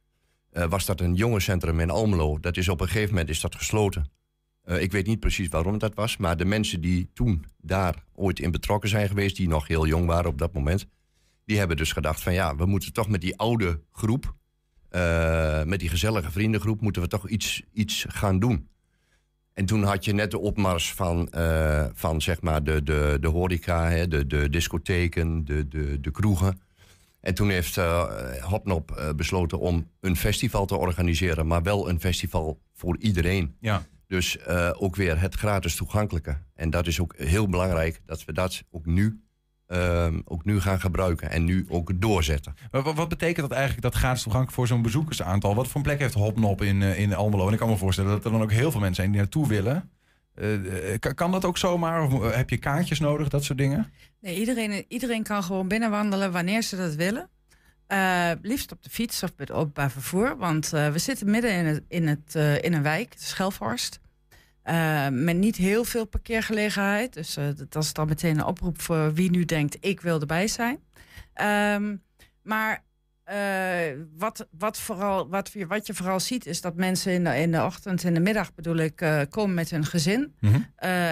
[0.51, 2.39] was dat een jongerencentrum in Almelo.
[2.39, 4.11] Dat is op een gegeven moment is dat gesloten.
[4.67, 8.39] Uh, ik weet niet precies waarom dat was, maar de mensen die toen daar ooit
[8.39, 10.88] in betrokken zijn geweest, die nog heel jong waren op dat moment,
[11.45, 14.35] die hebben dus gedacht van ja, we moeten toch met die oude groep,
[14.97, 18.67] uh, met die gezellige vriendengroep, moeten we toch iets, iets gaan doen.
[19.53, 23.27] En toen had je net de opmars van, uh, van zeg maar de, de, de
[23.27, 26.61] horeca, hè, de, de discotheken, de, de, de kroegen.
[27.19, 27.75] En toen heeft
[28.41, 33.55] Hopnop besloten om een festival te organiseren, maar wel een festival voor iedereen.
[33.59, 33.85] Ja.
[34.07, 36.37] Dus ook weer het gratis toegankelijke.
[36.53, 39.21] En dat is ook heel belangrijk dat we dat ook nu,
[39.68, 42.55] uh, ook nu gaan gebruiken en nu ook doorzetten.
[42.72, 45.55] Maar wat, wat betekent dat eigenlijk, dat gratis toegankelijk voor zo'n bezoekersaantal?
[45.55, 47.47] Wat voor een plek heeft Hopnop in, uh, in Almelo?
[47.47, 49.47] En ik kan me voorstellen dat er dan ook heel veel mensen zijn die naartoe
[49.47, 49.89] willen.
[50.99, 52.03] Kan, kan, dat ook zomaar?
[52.03, 53.91] Of heb je kaartjes nodig, dat soort dingen?
[54.22, 57.30] Nee, iedereen, iedereen kan gewoon binnenwandelen wanneer ze dat willen.
[57.88, 60.38] Uh, liefst op de fiets of met openbaar vervoer.
[60.38, 63.13] Want uh, we zitten midden in, het, in, het, uh, in een wijk,
[64.68, 65.24] Schelvorst.
[65.24, 67.13] met niet heel veel parkeergelegenheid.
[67.13, 67.38] Dus
[67.70, 70.80] dat is dan meteen een oproep voor wie nu denkt: ik wil erbij zijn.
[71.76, 72.01] Um,
[72.43, 72.86] maar
[74.18, 77.63] wat, wat, vooral, wat, wat je vooral ziet, is dat mensen in de, in de
[77.63, 80.36] ochtend en de middag, bedoel ik, komen met hun gezin.
[80.39, 80.65] Mm -hmm.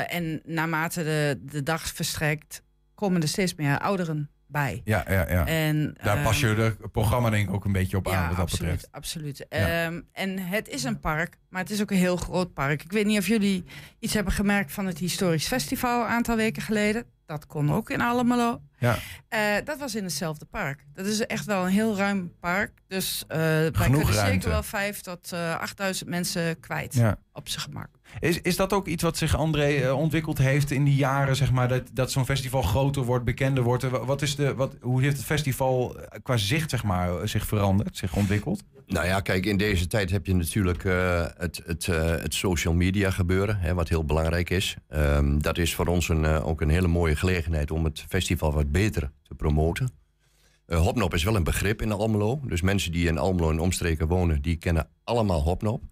[0.07, 2.61] en naarmate de, de dag verstrekt,
[2.93, 4.81] komen er steeds meer ouderen bij.
[4.83, 5.45] Ja, ja, ja.
[5.47, 8.37] En, Daar pas je de programma denk ik ook een beetje op ja, aan wat
[8.37, 8.93] dat absoluut, betreft.
[8.93, 9.45] Absoluut.
[9.49, 9.85] Ja.
[9.85, 12.83] Um, en het is een park, maar het is ook een heel groot park.
[12.83, 13.63] Ik weet niet of jullie
[13.99, 17.05] iets hebben gemerkt van het Historisch Festival een aantal weken geleden.
[17.25, 18.61] Dat kon ook in Almelo.
[18.77, 18.97] Ja.
[19.27, 20.85] Eh, dat was in hetzelfde park.
[20.93, 22.71] Dat is echt wel een heel ruim park.
[22.87, 24.13] Dus eh wij kunnen ruimte.
[24.25, 27.17] zeker wel vijf tot eh 8000 mensen kwijt Ja.
[27.33, 27.87] op zijn gemak.
[28.19, 31.67] Is, is dat ook iets wat zich, André, ontwikkeld heeft in die jaren, zeg maar,
[31.67, 33.83] dat, dat zo'n festival groter wordt, bekender wordt?
[33.83, 37.97] Wa- Wat is de, wat, hoe heeft het festival qua zicht, zeg maar, zich veranderd,
[37.97, 38.63] zich ontwikkeld?
[38.87, 42.73] Nou ja, kijk, in deze tijd heb je natuurlijk eh, het, het, eh, het social
[42.73, 44.75] media gebeuren, hè, wat heel belangrijk is.
[44.89, 48.71] Ehm, dat is voor ons een, ook een hele mooie gelegenheid om het festival wat
[48.71, 49.89] beter te promoten.
[50.65, 52.39] Eh, Hopnop is wel een begrip in Almelo.
[52.43, 55.83] Dus mensen die in Almelo en omstreken wonen, die kennen allemaal Hopnop.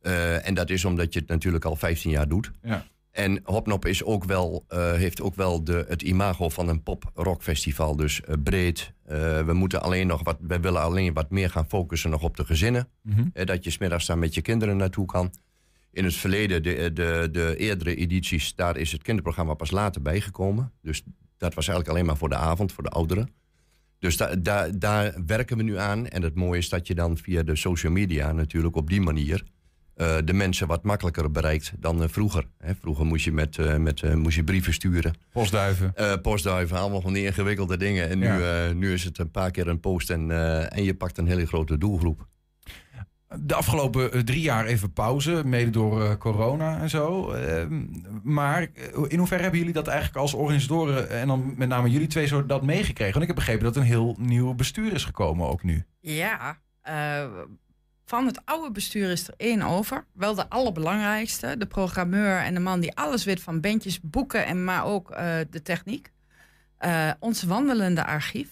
[0.00, 2.50] Eh, en dat is omdat je het natuurlijk al 15 jaar doet.
[2.62, 2.86] Ja.
[3.10, 7.96] En Hopnop is ook wel, eh, heeft ook wel de, het imago van een pop-rock-festival.
[7.96, 8.92] Dus breed.
[9.04, 12.44] We, moeten alleen nog wat, we willen alleen wat meer gaan focussen nog op de
[12.44, 12.88] gezinnen.
[13.02, 13.44] Mhm.
[13.44, 15.32] Dat je smiddags daar met je kinderen naartoe kan.
[15.94, 20.72] In het verleden, de, de, de eerdere edities, daar is het kinderprogramma pas later bijgekomen.
[20.82, 21.02] Dus
[21.38, 23.28] dat was eigenlijk alleen maar voor de avond, voor de ouderen.
[23.98, 26.06] Dus da, da- daar werken we nu aan.
[26.08, 29.42] En het mooie is dat je dan via de social media natuurlijk op die manier
[29.94, 32.46] eh, de mensen wat makkelijker bereikt dan eh, vroeger.
[32.58, 35.14] Hè, vroeger moest je, met, eh, met, moest je brieven sturen.
[35.32, 35.94] Postduiven.
[36.22, 38.08] Postduiven, allemaal van die ingewikkelde dingen.
[38.08, 38.72] En nu, Ja.
[38.72, 40.30] nu is het een paar keer een post en,
[40.70, 42.26] en je pakt een hele grote doelgroep.
[43.40, 47.30] De afgelopen eh, drie jaar even pauze, mede door eh, corona en zo.
[47.30, 47.84] Ehm,
[48.22, 52.06] maar eh, in hoeverre hebben jullie dat eigenlijk als organisatoren, en dan met name jullie
[52.06, 53.12] twee, zo dat meegekregen?
[53.12, 55.84] Want ik heb begrepen dat een heel nieuw bestuur is gekomen ook nu.
[56.00, 56.58] Ja,
[58.04, 60.04] van het oude bestuur is er één over.
[60.12, 61.54] Wel de allerbelangrijkste.
[61.58, 65.08] De programmeur en de man die alles weet van bandjes, boeken en maar ook
[65.50, 66.12] de techniek.
[66.84, 68.48] Eh, ons wandelende archief.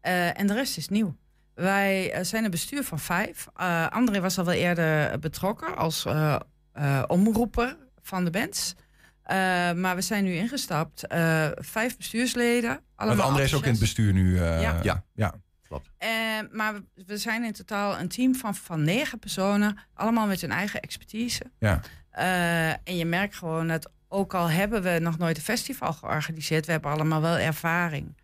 [0.00, 1.16] En de rest is nieuw.
[1.58, 3.46] Wij eh, zijn een bestuur van vijf.
[3.56, 6.36] Eh, André was al wel eerder betrokken als eh,
[6.72, 8.74] eh, omroeper van de bands.
[9.22, 9.36] Eh,
[9.72, 11.06] maar we zijn nu ingestapt.
[11.06, 12.68] Eh, vijf bestuursleden.
[12.70, 14.38] Want allemaal André is ook in het bestuur nu.
[14.38, 14.78] eh, Ja.
[14.82, 15.04] ja.
[15.14, 15.34] ja.
[15.68, 15.90] Klopt.
[15.98, 16.08] Eh,
[16.52, 16.74] maar
[17.06, 21.42] we, zijn in totaal een team van, van negen personen, allemaal met hun eigen expertise.
[21.58, 21.80] Ja.
[22.10, 26.66] Eh, en je merkt gewoon dat ook al hebben we nog nooit een festival georganiseerd,
[26.66, 28.16] we hebben allemaal wel ervaring.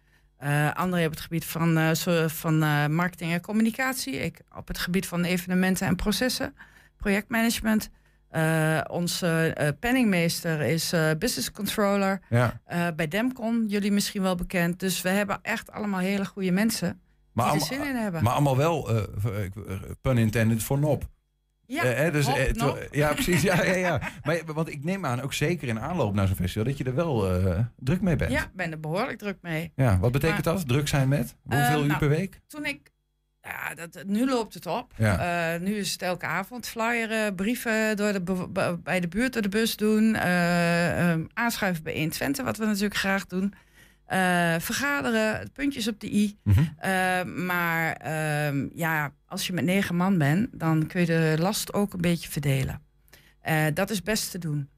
[0.45, 4.12] Eh André op het gebied van, eh, van eh, marketing en communicatie.
[4.12, 6.55] Ik op het gebied van evenementen en processen,
[6.97, 7.90] projectmanagement.
[8.90, 12.20] Onze penningmeester is business controller.
[12.28, 12.61] Ja.
[12.97, 14.80] Bij Demcon, jullie misschien wel bekend.
[14.80, 17.01] Dus we hebben echt allemaal hele goede mensen
[17.32, 18.22] Maar, die er zin in hebben.
[18.22, 18.90] maar allemaal wel,
[20.01, 21.09] pun intended, voor nop.
[21.66, 22.88] Ja, Eh, hè, dus, eh, nop.
[22.90, 23.42] ja, precies.
[23.42, 24.00] Ja, ja, ja.
[24.24, 26.94] Maar, want ik neem aan, ook zeker in aanloop naar zo'n festival, dat je er
[26.94, 28.30] wel eh, druk mee bent.
[28.30, 29.72] Ja, ik ben er behoorlijk druk mee.
[29.76, 30.68] Ja, wat betekent Maar- dat?
[30.68, 31.36] Druk zijn met?
[31.42, 32.40] Hoeveel Eh, uur nou, per week?
[32.46, 32.92] Toen ik.
[33.42, 34.92] Ja, dat, nu loopt het op.
[34.96, 35.54] Ja.
[35.54, 39.48] Eh, nu is het elke avond flyeren, brieven door de, bij de buurt door de
[39.48, 40.14] bus doen.
[40.14, 43.54] eh, aanschuiven bij 120, wat we natuurlijk graag doen.
[44.14, 46.36] Eh, vergaderen, puntjes op de i.
[46.42, 46.60] Mhm.
[46.76, 51.72] Eh, maar ehm, ja, als je met negen man bent, dan kun je de last
[51.72, 52.80] ook een beetje verdelen.
[53.40, 54.68] Eh, dat is best te doen.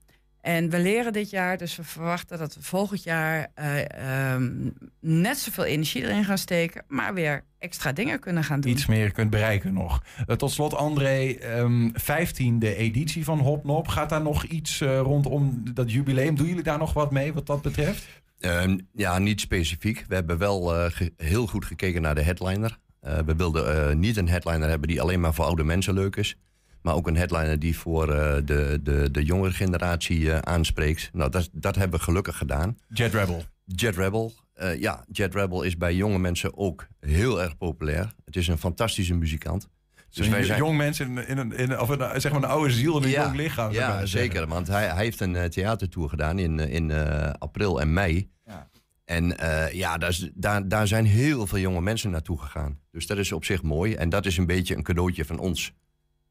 [0.41, 4.70] En we leren dit jaar, dus we verwachten dat we volgend jaar ehm,
[5.01, 8.72] net zoveel energie erin gaan steken, maar weer extra dingen kunnen gaan doen.
[8.72, 10.03] Iets meer kunt bereiken nog.
[10.37, 13.89] Tot slot, André, ehm 15e editie van Hopnop.
[13.89, 16.37] Gaat daar nog iets rondom dat jubileum?
[16.37, 18.24] Doen jullie daar nog wat mee wat dat betreft?
[18.39, 20.05] Eh, ja, niet specifiek.
[20.09, 22.78] We hebben wel eh, heel goed gekeken naar de headliner.
[23.01, 26.16] Eh, we wilden eh, niet een headliner hebben die alleen maar voor oude mensen leuk
[26.16, 26.37] is.
[26.82, 31.11] Maar ook een headliner die voor de, de, de jongere generatie aanspreekt.
[31.12, 32.78] Nou, dat, dat hebben we gelukkig gedaan.
[32.89, 33.45] Jet Rebel.
[33.64, 34.32] Jet Rebel.
[34.78, 38.14] Ja, Jet Rebel is bij jonge mensen ook heel erg populair.
[38.24, 39.68] Het is een fantastische muzikant.
[40.17, 42.73] Dus wij zijn jong mensen in, in, een- in, of een, zeg maar een oude
[42.73, 43.73] ziel in een jong lichaam.
[43.73, 44.09] Ja, zeggen.
[44.09, 44.47] zeker.
[44.47, 48.31] Want hij, hij heeft een eh, theatertour gedaan in, eh, in eh, april en mei.
[48.45, 48.69] Ja.
[49.05, 52.79] En eh, ja, daar, is- daar, daar zijn heel veel jonge mensen naartoe gegaan.
[52.91, 53.95] Dus dat is op zich mooi.
[53.95, 55.73] En dat is een beetje een cadeautje van ons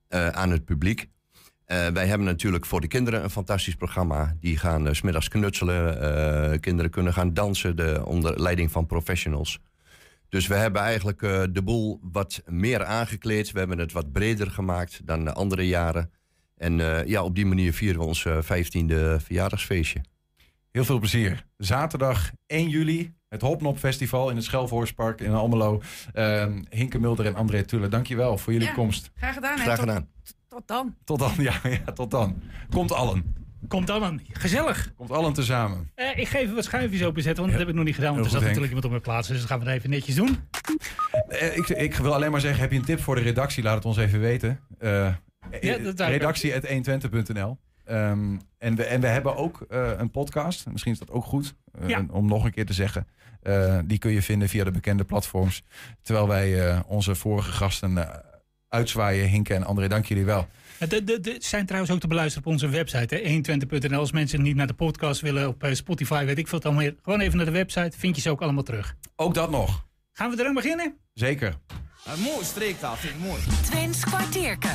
[0.07, 1.07] eh, aan het publiek.
[1.65, 4.35] Eh, wij hebben natuurlijk voor de kinderen een fantastisch programma.
[4.39, 6.01] Die gaan 's smiddags knutselen.
[6.53, 9.59] eh, kinderen kunnen gaan dansen de, onder leiding van professionals.
[10.35, 13.51] Dus we hebben eigenlijk eh, de boel wat meer aangekleed.
[13.51, 16.11] We hebben het wat breder gemaakt dan de andere jaren.
[16.57, 20.01] En eh, ja, op die manier vieren we ons eh, 15e verjaardagsfeestje.
[20.71, 21.45] Heel veel plezier.
[21.57, 25.81] Zaterdag 1 juli, het Hopnop Festival in het Schelvorspark in Almelo.
[26.13, 29.11] Ehm Hinke Mulder en André Tulle, dankjewel voor jullie Ja, komst.
[29.15, 29.57] Graag gedaan.
[29.57, 29.63] hè.
[29.63, 30.07] Graag Tot- gedaan.
[30.47, 30.95] Tot dan.
[31.03, 32.41] Tot dan, ja, ja, tot dan.
[32.69, 33.44] Komt allen.
[33.67, 34.21] Komt allen.
[34.31, 34.93] Gezellig.
[34.97, 35.91] Komt allen tezamen.
[35.95, 38.13] Eh, ik ga even wat schuifjes openzetten, want dat heb ik nog niet gedaan.
[38.13, 40.37] Want er zat natuurlijk iemand op mijn plaats, dus dat gaan we even netjes doen.
[41.27, 43.63] Eh, ik, ik wil alleen maar zeggen, heb je een tip voor de redactie?
[43.63, 44.59] Laat het ons even weten.
[44.79, 45.13] Eh
[45.61, 49.65] Ja, dat zou ik redactie.120.nl Ehm, en, we, en we hebben ook
[49.97, 50.65] een podcast.
[50.71, 51.55] Misschien is dat ook goed
[51.87, 52.05] Ja.
[52.09, 53.07] om nog een keer te zeggen.
[53.85, 55.63] Die kun je vinden via de bekende platforms.
[56.01, 58.23] Terwijl wij onze vorige gasten
[58.69, 59.27] uitzwaaien.
[59.29, 60.47] Hinke en André, dank jullie wel.
[60.79, 63.99] De, de, de zijn trouwens ook te beluisteren op onze website, hè, 120.nl.
[63.99, 66.95] Als mensen niet naar de podcast willen op eh, Spotify, weet ik veel, dan meer.
[67.01, 68.95] Gewoon even naar de website, vind je ze ook allemaal terug.
[69.15, 69.85] Ook dat nog.
[70.11, 70.97] Gaan we er aan beginnen?
[71.13, 71.55] Zeker.
[72.05, 73.41] Een mooi streektaal, vind ik mooi.
[73.63, 74.69] Twents kwartierken.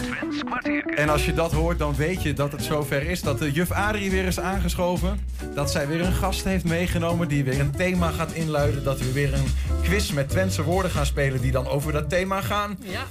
[0.96, 3.70] En als je dat hoort, dan weet je dat het zover is dat de juf
[3.70, 5.20] Adrie weer is aangeschoven.
[5.55, 8.84] Dat zij weer een gast heeft meegenomen die weer een thema gaat inluiden.
[8.84, 9.46] Dat we weer een
[9.82, 12.78] quiz met Twentse woorden gaan spelen die dan over dat thema gaan.
[12.82, 13.07] Ja.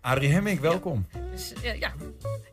[0.00, 1.06] Adrie Hemming, welkom.
[1.30, 1.92] Dus, eh, ja.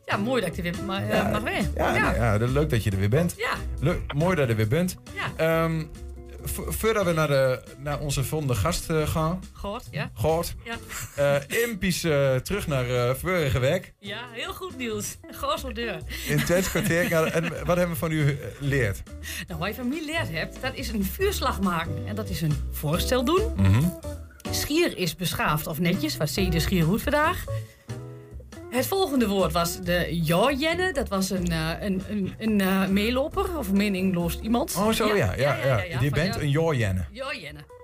[0.05, 1.69] ja, mooi dat ik er weer eh, Ja, mag weer.
[1.75, 2.01] Ja, ja.
[2.01, 3.33] nou ja, leuk dat je er weer bent.
[3.37, 3.53] Ja.
[3.79, 4.95] Leuk, mooi dat je er weer bent.
[5.37, 5.69] Ja.
[6.43, 9.39] V- voordat we naar, de, naar onze volgende gast eh, gaan.
[9.53, 10.11] Gehoord, ja.
[10.13, 10.55] Gehoord.
[11.15, 11.41] Ja.
[11.47, 11.99] Impies
[12.43, 13.93] terug naar vorige week.
[13.99, 15.17] Ja, heel goed nieuws.
[15.31, 15.97] Goos op deur.
[16.27, 17.09] In Twents kwartier.
[17.09, 19.03] Ja, En wat hebben we van u geleerd?
[19.47, 22.03] Nou, wat je van mij geleerd hebt, dat is een vuurslag maken.
[22.07, 23.41] En dat is een voorstel doen.
[23.55, 23.83] Mhm.
[24.51, 26.17] Schier is beschaafd of netjes.
[26.17, 27.43] Wat zie je de schier goed vandaag?
[28.69, 30.91] Het volgende woord was de ja-jenne.
[30.93, 34.75] Dat was een, eh, een, een, een eh, meeloper of meningloos iemand.
[34.75, 35.33] Oh, zo ja.
[35.35, 36.41] ja, ja, Je van, bent ja.
[36.41, 37.05] een joorjenne.
[37.11, 37.76] Ja-jenne, ja.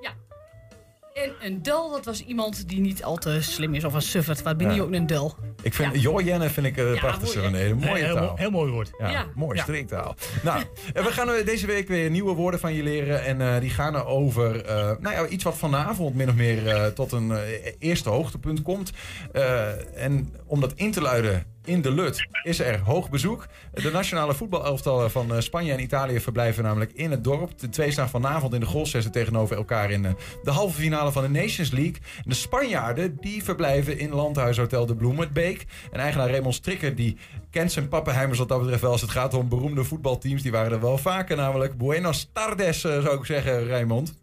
[1.14, 4.42] En een dul, dat was iemand die niet al te slim is of een suffert.
[4.42, 4.82] Wat ben je Ja.
[4.82, 5.36] ook een dul?
[5.62, 7.66] Ik vind joorjenne vind ik een mooi, van hè?
[7.70, 8.36] een mooie heel taal.
[8.38, 8.92] heel mooi woord.
[9.00, 9.26] Ja, Ja.
[9.36, 9.64] mooi Ja.
[9.64, 10.16] streektaal.
[10.44, 13.24] nou, en we gaan eh, deze week weer nieuwe woorden van je leren.
[13.24, 16.68] En eh, die gaan er over eh, nou ja, iets wat vanavond min of meer
[16.68, 17.40] eh, tot een eh,
[17.80, 18.92] eerste hoogtepunt komt.
[19.32, 23.48] Eh, en om dat in te luiden in de Lut is er hoog bezoek.
[23.74, 27.60] De nationale voetbalelftallen van eh, Spanje en Italië verblijven namelijk in het dorp.
[27.60, 30.12] De twee staan vanavond in de golfzessen tegenover elkaar in eh,
[30.44, 31.96] de halve finale van de Nations League.
[32.26, 35.66] De Spanjaarden die verblijven in Landhuishotel de Bloemenbeek.
[35.92, 37.18] En eigenaar Raymond Strikker die
[37.50, 40.42] kent zijn pappenheimers wat dat betreft wel als het gaat om beroemde voetbalteams.
[40.42, 41.78] Die waren er wel vaker namelijk.
[41.78, 44.23] Buenos tardes eh, zou ik zeggen Raymond.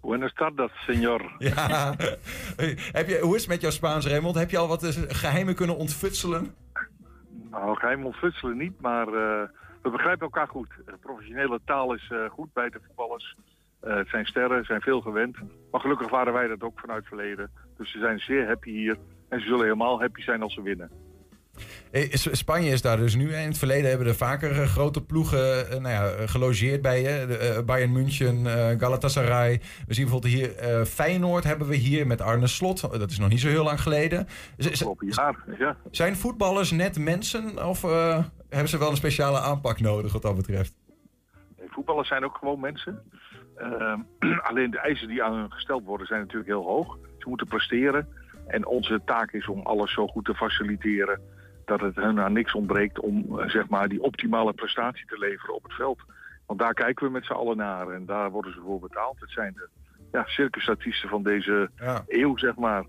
[0.00, 1.22] Buenas tardes, señor.
[1.38, 1.94] Ja.
[2.98, 4.34] Heb je, hoe is het met jouw Spaans Raymond?
[4.34, 6.54] Heb je al wat eh, geheimen kunnen ontfutselen?
[7.50, 9.48] Nou, geheim ontfutselen niet, maar eh,
[9.82, 10.68] we begrijpen elkaar goed.
[11.00, 13.36] Professionele taal is eh, goed bij de voetballers.
[13.80, 15.36] Het zijn sterren, zijn veel gewend.
[15.70, 17.50] Maar gelukkig waren wij dat ook vanuit het verleden.
[17.76, 18.96] Dus ze zijn zeer happy hier.
[19.28, 20.90] En ze zullen helemaal happy zijn als ze winnen.
[21.90, 23.34] Eh, Spanje is daar dus nu.
[23.34, 27.62] In het verleden hebben er vaker eh, grote ploegen eh, nou ja, gelogeerd bij je.
[27.66, 28.46] Bayern München,
[28.80, 29.60] Galatasaray.
[29.86, 30.50] We zien bijvoorbeeld hier
[30.86, 32.82] Feyenoord hebben we hier met Arne Slot.
[32.82, 34.26] Eh, Dat is nog niet zo heel lang geleden.
[35.90, 37.82] Zijn voetballers net mensen of
[38.48, 40.74] hebben ze wel een speciale aanpak nodig wat dat betreft?
[41.58, 43.02] Nee, Voetballers zijn ook gewoon mensen.
[43.56, 44.00] Ehm,
[44.48, 46.98] alleen de eisen die aan hun gesteld worden zijn natuurlijk heel hoog.
[47.18, 48.08] Ze moeten presteren.
[48.46, 51.20] En onze taak is om alles zo goed te faciliteren
[51.66, 55.54] dat het hun aan niks ontbreekt om eh, zeg maar die optimale prestatie te leveren
[55.54, 55.98] op het veld.
[56.46, 59.20] Want daar kijken we met z'n allen naar en daar worden ze voor betaald.
[59.20, 59.68] Het zijn de
[60.12, 62.04] ja, circusartiesten van deze Ja.
[62.06, 62.84] eeuw, zeg maar.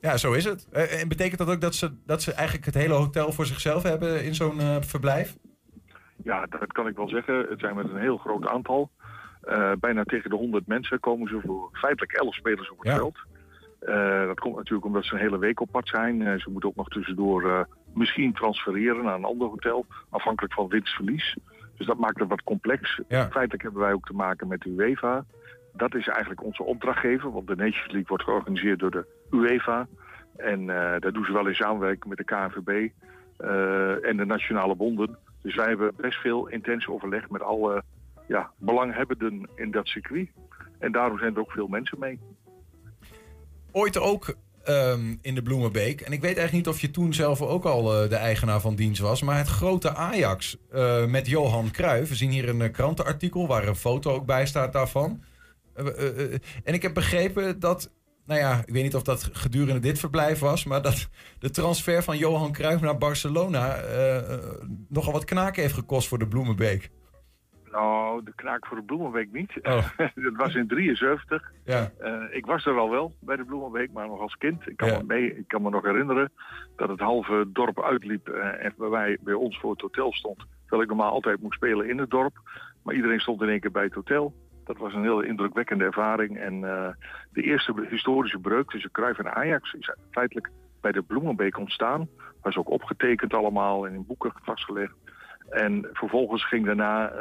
[0.00, 0.68] Ja, zo is het.
[0.72, 3.82] Eh, En betekent dat ook dat ze, dat ze eigenlijk het hele hotel voor zichzelf
[3.82, 5.36] hebben in zo'n eh, verblijf?
[6.24, 7.46] Ja, dat kan ik wel zeggen.
[7.48, 8.90] Het zijn met een heel groot aantal.
[9.78, 12.94] Bijna tegen de 100 mensen komen ze voor feitelijk 11 spelers op het Ja.
[12.96, 13.18] veld.
[14.26, 16.40] Dat komt natuurlijk omdat ze een hele week op pad zijn.
[16.40, 21.36] Ze moeten ook nog tussendoor misschien transfereren naar een ander hotel, afhankelijk van winstverlies.
[21.76, 23.00] Dus dat maakt het wat complex.
[23.08, 25.24] Feitelijk hebben wij ook te maken met de UEFA.
[25.72, 29.86] Dat is eigenlijk onze opdrachtgever, want de Nations League wordt georganiseerd door de UEFA.
[30.36, 32.88] En eh, dat doen ze wel in samenwerking met de KNVB
[33.36, 35.18] eh, en de nationale bonden.
[35.42, 37.82] Dus wij hebben best veel intens overleg met alle
[38.26, 40.28] ja, belanghebbenden in dat circuit.
[40.78, 42.20] En daarom zijn er ook veel mensen mee.
[43.72, 44.34] Ooit ook
[44.64, 46.00] ehm, in de Bloemenbeek.
[46.00, 48.74] En ik weet eigenlijk niet of je toen zelf ook al eh, de eigenaar van
[48.74, 49.22] dienst was.
[49.22, 52.08] Maar het grote Ajax eh, met Johan Cruijff.
[52.08, 55.22] We zien hier een eh, krantenartikel waar een foto ook bij staat daarvan.
[56.64, 57.90] En ik heb begrepen dat...
[58.26, 60.64] Nou ja, ik weet niet of dat gedurende dit verblijf was...
[60.64, 61.08] maar dat
[61.38, 63.80] de transfer van Johan Cruijff naar Barcelona...
[64.88, 66.90] nogal wat knaken heeft gekost voor de Bloemenbeek.
[68.10, 69.50] Nou, de knaak voor de Bloemenbeek niet.
[69.62, 69.88] Oh.
[70.24, 71.52] dat was in 73.
[71.64, 71.90] Ja.
[71.98, 74.66] Eh, ik was er al wel bij de Bloemenbeek, maar nog als kind.
[74.68, 74.96] Ik kan, Ja.
[74.98, 76.32] me, mee, ik kan me nog herinneren
[76.76, 80.38] dat het halve dorp uitliep eh, en bij, wij, bij ons voor het hotel stond.
[80.60, 82.36] Terwijl ik normaal altijd moest spelen in het dorp.
[82.82, 84.34] Maar iedereen stond in één keer bij het hotel.
[84.64, 86.38] Dat was een heel indrukwekkende ervaring.
[86.38, 86.88] En eh,
[87.32, 90.50] de eerste historische breuk tussen Cruijff en Ajax is feitelijk
[90.80, 92.08] bij de Bloemenbeek ontstaan.
[92.42, 94.94] Was ook opgetekend allemaal en in boeken vastgelegd.
[95.50, 97.12] En vervolgens ging daarna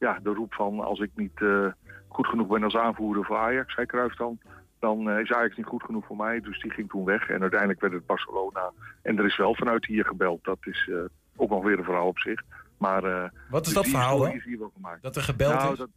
[0.00, 1.66] ja, de roep van als ik niet eh,
[2.08, 4.38] goed genoeg ben als aanvoerder voor Ajax, zei Cruijff dan,
[4.78, 6.40] dan eh, is Ajax niet goed genoeg voor mij.
[6.40, 8.72] Dus die ging toen weg en uiteindelijk werd het Barcelona.
[9.02, 10.44] En er is wel vanuit hier gebeld.
[10.44, 10.96] Dat is eh,
[11.36, 12.42] ook nog weer een verhaal op zich.
[12.78, 13.02] Maar,
[13.50, 14.38] Wat is dus dat verhaal story dan?
[14.38, 15.02] is hier wel gemaakt.
[15.02, 15.78] Dat er gebeld Nou, is?
[15.78, 15.88] Dat,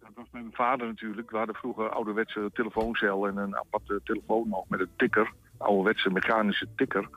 [0.00, 1.30] dat was met mijn vader natuurlijk.
[1.30, 5.32] We hadden vroeger een ouderwetse telefooncel en een aparte telefoon nog met een tikker.
[5.58, 7.08] Ouderwetse mechanische tikker.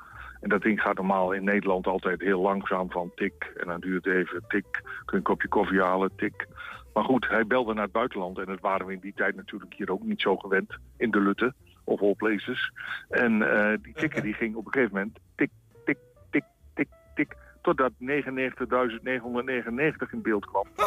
[0.43, 3.53] En dat ding gaat normaal in Nederland altijd heel langzaam van tik.
[3.57, 4.71] En dan duurt het even tik.
[4.71, 6.47] Kun je een kopje koffie halen, tik.
[6.93, 8.37] Maar goed, hij belde naar het buitenland.
[8.37, 10.77] En dat waren we in die tijd natuurlijk hier ook niet zo gewend.
[10.97, 12.71] In de Lutte of all places.
[13.09, 15.49] En eh, die tikker die ging op een gegeven moment tik,
[15.85, 15.97] tik,
[16.29, 17.35] tik, tik, tik.
[17.61, 17.97] Totdat 99.999
[20.11, 20.67] in beeld kwam.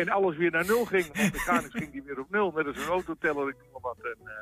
[0.00, 1.16] en alles weer naar nul ging.
[1.16, 2.52] Want mechanisch ging die weer op nul.
[2.54, 3.98] Net als een autoteller, ik noem maar wat.
[4.02, 4.32] En, eh,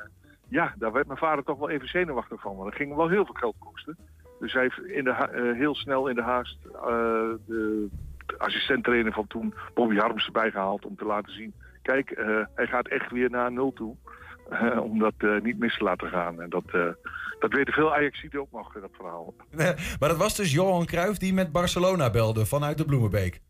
[0.49, 2.55] ja, daar werd mijn vader toch wel even zenuwachtig van.
[2.55, 3.97] Want dat ging hem wel heel veel geld kosten.
[4.39, 6.81] Dus hij heeft in de eh, heel snel in de haast eh,
[7.45, 7.87] de,
[8.25, 11.53] de assistent-trainer van toen, Bobby Harms, erbij gehaald om te laten zien.
[11.81, 13.95] Kijk, eh, hij gaat echt weer naar nul toe.
[14.89, 16.41] om dat niet mis te laten gaan.
[16.41, 16.87] En dat, eh,
[17.39, 19.33] dat weten veel Ajax-zieten ook nog, dat verhaal.
[19.99, 23.41] maar dat was dus Johan Cruijff die met Barcelona belde vanuit de Bloemenbeek.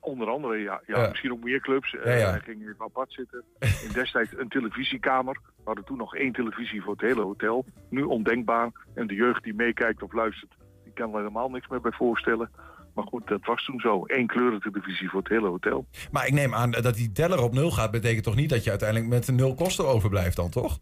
[0.00, 0.82] Onder andere, ja.
[0.86, 1.08] ja, Ja.
[1.08, 1.96] Misschien ook meer clubs.
[1.96, 2.30] Eh, Ja, ja.
[2.30, 3.44] Hij ging even apart zitten.
[3.58, 5.40] In destijds een televisiekamer.
[5.56, 7.64] We hadden toen nog één televisie voor het hele hotel.
[7.90, 8.70] Nu ondenkbaar.
[8.94, 12.50] En de jeugd die meekijkt of luistert, die kan er helemaal niks meer bij voorstellen.
[12.94, 14.02] Maar goed, dat was toen zo.
[14.06, 15.86] Eén kleurentelevisie voor het hele hotel.
[16.10, 18.70] Maar ik neem aan dat die teller op nul gaat, betekent toch niet dat je
[18.70, 20.78] uiteindelijk met nul kosten overblijft dan, toch?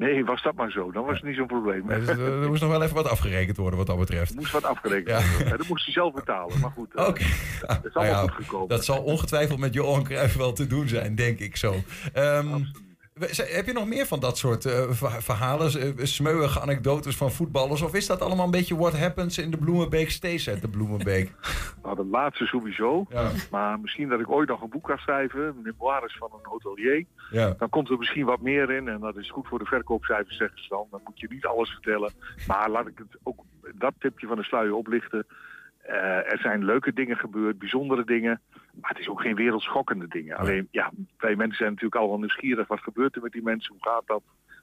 [0.00, 0.90] Nee, was dat maar zo.
[0.92, 1.86] Dan was het niet zo'n probleem.
[1.86, 4.30] Dus, eh, er moest nog wel even wat afgerekend worden wat dat betreft.
[4.30, 5.58] Er moest wat afgerekend worden.
[5.58, 6.60] Dat moest hij zelf betalen.
[6.60, 7.22] Maar goed, eh, Oké.
[7.60, 8.68] dat is Nou allemaal ja, goed gekomen.
[8.68, 11.74] dat zal ongetwijfeld met Johan Cruijff wel te doen zijn, denk ik zo.
[12.14, 12.88] Ze-
[13.28, 17.82] heb je nog meer van dat soort eh, ver- verhalen, eh, smeuïge anekdotes van voetballers?
[17.82, 21.32] Of is dat allemaal een beetje what happens in de Bloemenbeek stays at de Bloemenbeek?
[21.82, 23.06] Nou, de laatste sowieso.
[23.50, 25.60] Maar misschien dat ik ooit nog een boek ga schrijven.
[25.62, 27.04] Memoires van een hotelier.
[27.30, 27.54] Ja.
[27.58, 28.88] Dan komt er misschien wat meer in.
[28.88, 30.86] En dat is goed voor de verkoopcijfers, zeggen ze dan.
[30.90, 32.12] Dan moet je niet alles vertellen.
[32.46, 33.44] Maar laat ik het ook
[33.74, 35.26] dat tipje van de sluier oplichten.
[35.90, 38.40] Eh, er zijn leuke dingen gebeurd, bijzondere dingen.
[38.80, 40.36] Maar het is ook geen wereldschokkende dingen.
[40.36, 42.68] Alleen, ja, wij mensen zijn natuurlijk allemaal nieuwsgierig.
[42.68, 43.74] Wat gebeurt er met die mensen?
[43.74, 44.22] Hoe gaat dat?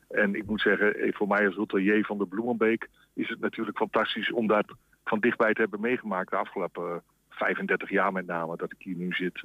[0.09, 2.89] En ik moet zeggen, eh, voor mij als hotelier van de Bloemenbeek...
[3.13, 4.65] is het natuurlijk fantastisch om dat
[5.03, 6.29] van dichtbij te hebben meegemaakt...
[6.29, 6.97] de afgelopen eh,
[7.29, 9.43] 35 jaar met name, dat ik hier nu zit.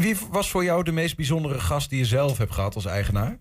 [0.00, 3.38] Wie was voor jou de meest bijzondere gast die je zelf hebt gehad als eigenaar?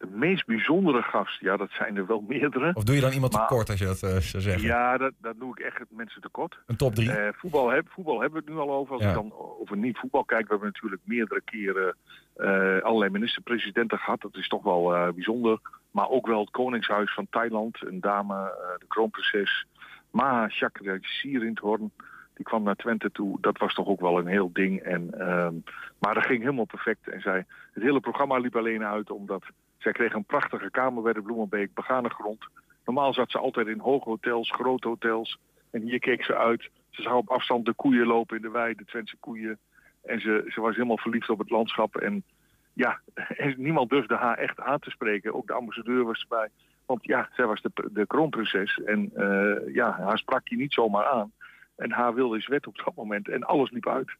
[0.00, 2.70] De meest bijzondere gast, ja, dat zijn er wel meerdere.
[2.74, 4.62] Of doe je dan iemand Maar- tekort als je dat eh, zou zeggen?
[4.62, 6.58] Ja, dat, dat doe ik echt mensen tekort.
[6.66, 7.12] Een top drie?
[7.12, 8.92] Eh, voetbal, heb, voetbal hebben we het nu al over.
[8.94, 9.08] Als Ja.
[9.08, 11.96] ik dan over niet voetbal kijk, we hebben natuurlijk meerdere keren
[12.36, 14.20] eh, allerlei minister-presidenten gehad.
[14.20, 15.58] Dat is toch wel bijzonder.
[15.90, 18.34] Maar ook wel het Koningshuis van Thailand, een dame,
[18.78, 19.66] de kroonprinses.
[20.10, 21.92] Maha Chakrasirindhorn,
[22.34, 23.38] die kwam naar Twente toe.
[23.40, 24.80] Dat was toch ook wel een heel ding.
[24.80, 25.54] En, ehm,
[25.98, 27.08] maar dat ging helemaal perfect.
[27.08, 29.42] En zij, het hele programma liep alleen uit omdat
[29.82, 32.46] zij kreeg een prachtige kamer bij de Bloemenbeek, begane grond.
[32.84, 35.38] Normaal zat ze altijd in hoge hotels, grote hotels.
[35.70, 36.70] En hier keek ze uit.
[36.90, 39.58] Ze zag op afstand de koeien lopen in de wei, de Twentse koeien.
[40.02, 41.96] En ze, ze was helemaal verliefd op het landschap.
[41.96, 42.24] En
[42.72, 43.00] ja,
[43.44, 45.34] en niemand durfde haar echt aan te spreken.
[45.34, 46.48] Ook de ambassadeur was erbij.
[46.86, 48.82] Want ja, zij was de, de kroonprinses.
[48.84, 51.32] En eh, ja, haar sprak je niet zomaar aan.
[51.76, 53.28] En haar wilde is wet op dat moment.
[53.28, 54.10] En alles liep uit.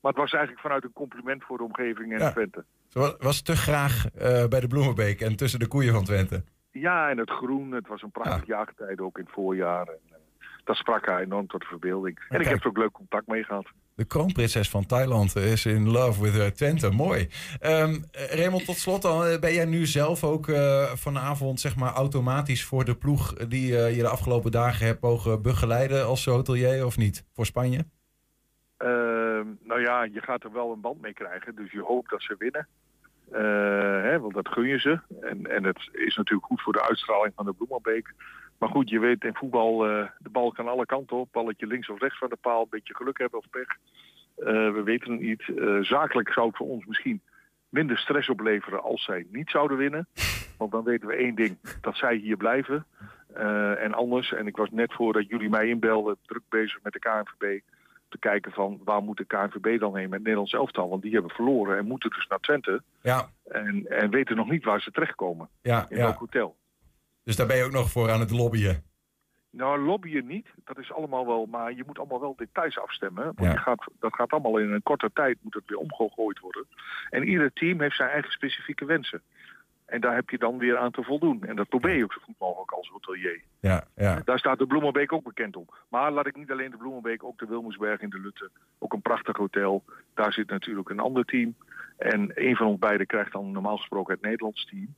[0.00, 2.30] Maar het was eigenlijk vanuit een compliment voor de omgeving en Ja.
[2.30, 2.64] Twente.
[2.90, 6.44] Ze wa- was te graag eh, bij de Bloemenbeek en tussen de koeien van Twente.
[6.70, 7.72] Ja, en het groen.
[7.72, 9.86] Het was een prachtig jaargetijde ook in het voorjaar.
[9.86, 10.16] En, eh,
[10.64, 12.18] dat sprak haar enorm tot de verbeelding.
[12.28, 13.66] En ik heb er ook leuk contact mee gehad.
[13.94, 16.90] De kroonprinses van Thailand is in love with eh, Twente.
[16.90, 17.28] Mooi.
[17.60, 19.40] Ehm eh, Raymond, tot slot dan.
[19.40, 20.46] Ben jij nu zelf ook
[20.94, 26.06] vanavond zeg maar, automatisch voor de ploeg die je de afgelopen dagen hebt mogen begeleiden
[26.06, 27.24] als hotelier of niet?
[27.32, 27.84] Voor Spanje?
[28.80, 31.54] Ehm, nou ja, je gaat er wel een band mee krijgen.
[31.54, 32.66] Dus je hoopt dat ze winnen.
[33.30, 35.00] Eh, hè, want dat gun je ze.
[35.20, 38.14] En, en het is natuurlijk goed voor de uitstraling van de Bloemenbeek.
[38.58, 41.28] Maar goed, je weet in voetbal, eh, de bal kan alle kanten op.
[41.32, 42.62] Balletje links of rechts van de paal.
[42.62, 43.68] Een beetje geluk hebben of pech.
[44.36, 45.42] Eh, we weten het niet.
[45.86, 47.22] Zakelijk zou het voor ons misschien
[47.68, 50.08] minder stress opleveren als zij niet zouden winnen.
[50.58, 52.86] Want dan weten we één ding, dat zij hier blijven.
[53.78, 57.60] En anders, en ik was net voordat jullie mij inbelden, druk bezig met de KNVB
[58.10, 60.88] te kijken van waar moet de KNVB dan heen met Nederlands elftal.
[60.88, 62.82] Want die hebben verloren en moeten dus naar Twente.
[63.02, 65.48] Ja, En, en weten nog niet waar ze terechtkomen.
[65.62, 66.02] ja, In ja.
[66.02, 66.56] welk hotel.
[67.24, 68.82] Dus daar ben je ook nog voor aan het lobbyen.
[69.52, 70.46] Nou, lobbyen niet.
[70.64, 73.24] Dat is allemaal wel, maar je moet allemaal wel details afstemmen.
[73.24, 73.50] Want Ja.
[73.50, 76.66] je gaat, dat gaat allemaal in een korte tijd moet het weer omgegooid worden.
[77.10, 79.22] En ieder team heeft zijn eigen specifieke wensen.
[79.90, 81.44] En daar heb je dan weer aan te voldoen.
[81.44, 83.40] En dat probeer je ook zo goed mogelijk als hotelier.
[83.60, 84.20] Ja, ja.
[84.24, 85.66] Daar staat de Bloemenbeek ook bekend om.
[85.88, 88.50] Maar laat ik niet alleen de Bloemenbeek, ook de Wilmersberg in de Lutte.
[88.78, 89.84] Ook een prachtig hotel.
[90.14, 91.54] Daar zit natuurlijk een ander team.
[91.98, 94.94] En een van ons beiden krijgt dan normaal gesproken het Nederlands team.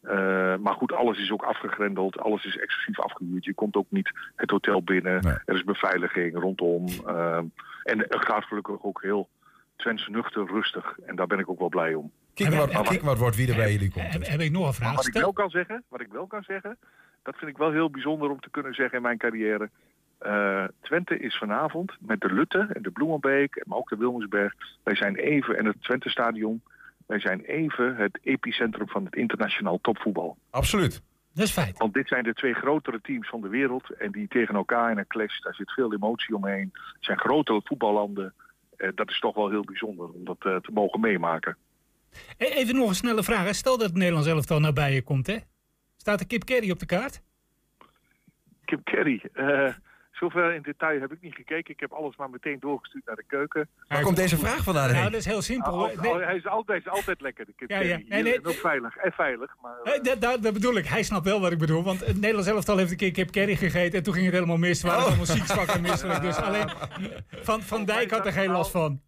[0.00, 3.44] Eh, maar goed, alles is ook afgegrendeld, alles is exclusief afgehuurd.
[3.44, 6.86] Je komt ook niet het hotel binnen, er is beveiliging rondom.
[7.06, 7.36] eh,
[7.82, 9.28] en het gaat gelukkig ook heel
[9.76, 10.98] Twents nuchter, rustig.
[11.06, 12.12] En daar ben ik ook wel blij om.
[12.48, 14.12] Kijk wat, Maar- kijk wat wordt wie er bij jullie komt.
[14.12, 14.94] Heb, heb ik nog een vraag?
[14.94, 16.78] wat ik wel kan zeggen, wat ik wel kan zeggen,
[17.22, 19.70] dat vind ik wel heel bijzonder om te kunnen zeggen in mijn carrière.
[20.18, 24.54] Eh, Twente is vanavond met de Lutte en de Bloemenbeek, maar ook de Wilmensberg.
[24.82, 26.62] Wij zijn even, en het Twente Stadion,
[27.06, 30.36] wij zijn even het epicentrum van het internationaal topvoetbal.
[30.50, 31.02] Absoluut.
[31.34, 31.78] Dat is feit.
[31.78, 34.98] Want dit zijn de twee grotere teams van de wereld en die tegen elkaar in
[34.98, 36.70] een clash, daar zit veel emotie omheen.
[36.72, 38.34] Het zijn grote voetballanden.
[38.76, 41.56] Eh, dat is toch wel heel bijzonder om dat eh, te mogen meemaken.
[42.36, 43.44] E- Even nog een snelle vraag.
[43.44, 43.52] hè.
[43.52, 45.36] Stel dat het Nederlands elftal nabij je komt, hè?
[45.96, 47.20] Staat de kip Kerry op de kaart?
[48.64, 49.22] Kim Kerry.
[49.32, 49.68] eh
[50.12, 51.74] zover in detail heb ik niet gekeken.
[51.74, 53.68] Ik heb alles maar meteen doorgestuurd naar de keuken.
[53.88, 54.92] Waar komt deze vraag vandaan?
[54.92, 55.72] Nou, dat is heel simpel.
[55.72, 56.00] Oh.
[56.00, 57.90] Nee, oh, hij, is altijd, hij is altijd lekker, de Kim Ja, Kerry.
[57.90, 57.96] ja.
[57.96, 58.96] Nee, nee, Hier, en ook veilig.
[58.96, 59.72] En veilig, maar...
[59.82, 60.86] eh, nee, dat, dat, dat bedoel ik.
[60.86, 61.82] Hij snapt wel wat ik bedoel.
[61.82, 63.98] Want het Nederlands elftal heeft een keer kip Kerry gegeten.
[63.98, 64.82] En toen ging het helemaal mis.
[64.82, 66.20] We waren allemaal ziek, zwak en misselijk.
[66.20, 66.70] Dus alleen
[67.30, 69.00] Van, van Dijk had er geen last van.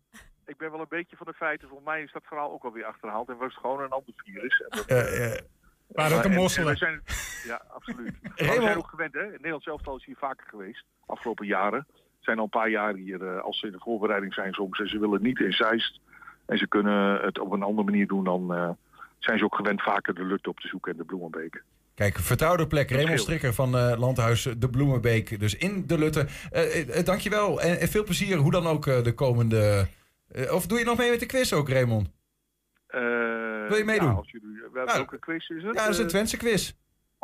[0.46, 1.68] Ik ben wel een beetje van de feiten.
[1.68, 3.28] Volgens mij is dat verhaal ook alweer achterhaald.
[3.28, 4.60] En was het gewoon een ander virus.
[4.60, 5.38] En dat, Eh, eh,
[5.86, 6.76] Waren het de en- en mosselen?
[6.76, 7.02] zijn,
[7.46, 8.14] ja, absoluut.
[8.22, 9.20] Maar we zijn ook gewend, hè.
[9.20, 10.84] Het Nederlands elftal is hier vaker geweest.
[11.06, 11.86] Afgelopen jaren.
[12.20, 13.26] zijn al een paar jaar hier.
[13.26, 14.78] eh, als ze in de voorbereiding zijn soms.
[14.80, 16.00] En ze willen niet in Zeist.
[16.46, 18.24] En ze kunnen het op een andere manier doen.
[18.24, 18.76] Dan
[19.18, 20.92] zijn ze ook gewend vaker de lucht op te zoeken.
[20.92, 21.62] En de Bloemenbeek.
[21.94, 22.90] Kijk, vertrouwde plek.
[22.90, 23.20] Raymond.
[23.20, 25.40] Strikker van Landhuis De Bloemenbeek.
[25.40, 26.26] Dus in de Lutte.
[26.50, 27.60] Eh, dankjewel.
[27.60, 28.36] En, en veel plezier.
[28.36, 29.86] Hoe dan ook de komende...
[30.32, 32.10] eh, of doe je nog mee met de quiz ook, Raymond?
[32.86, 33.00] Eh,
[33.68, 34.08] Wil je meedoen?
[34.08, 35.74] Ja, als jullie, welke quiz is het?
[35.74, 36.72] Ja, dat is een Eh, Twentse quiz.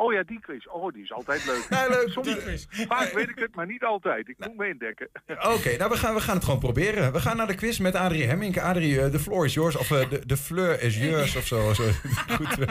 [0.01, 0.65] Oh ja, die quiz.
[0.67, 1.65] Oh, die is altijd leuk.
[1.79, 2.09] Ja, leuk.
[2.09, 2.65] Soms, Die quiz.
[2.69, 4.27] Vaak weet ik het, maar niet altijd.
[4.27, 5.09] Ik moet me indekken.
[5.27, 7.11] Oké, nou we gaan, we gaan het gewoon proberen.
[7.13, 8.57] We gaan naar de quiz met Adrie Hemmink.
[8.57, 9.75] Adrie, eh, de floor is yours.
[9.75, 11.73] Of eh, de, de fleur is yours of zo.
[11.73, 11.83] zo.
[12.27, 12.57] Goed.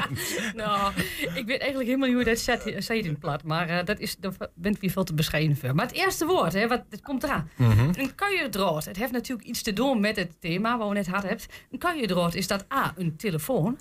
[0.54, 0.92] Nou,
[1.34, 3.42] ik weet eigenlijk helemaal niet hoe je dat zet, zet in het plat.
[3.44, 5.74] Maar eh, dat is, daar bent u weer veel te bescheiden voor.
[5.74, 7.50] Maar het eerste woord, hè, wat, het komt eraan.
[7.56, 7.90] Mhm.
[7.92, 8.84] Een kuierdroot.
[8.84, 11.28] Het heeft natuurlijk iets te doen met het thema waar we net hadden.
[11.28, 11.46] hebben.
[11.70, 13.78] Een kuierdroot, is dat A, een telefoon?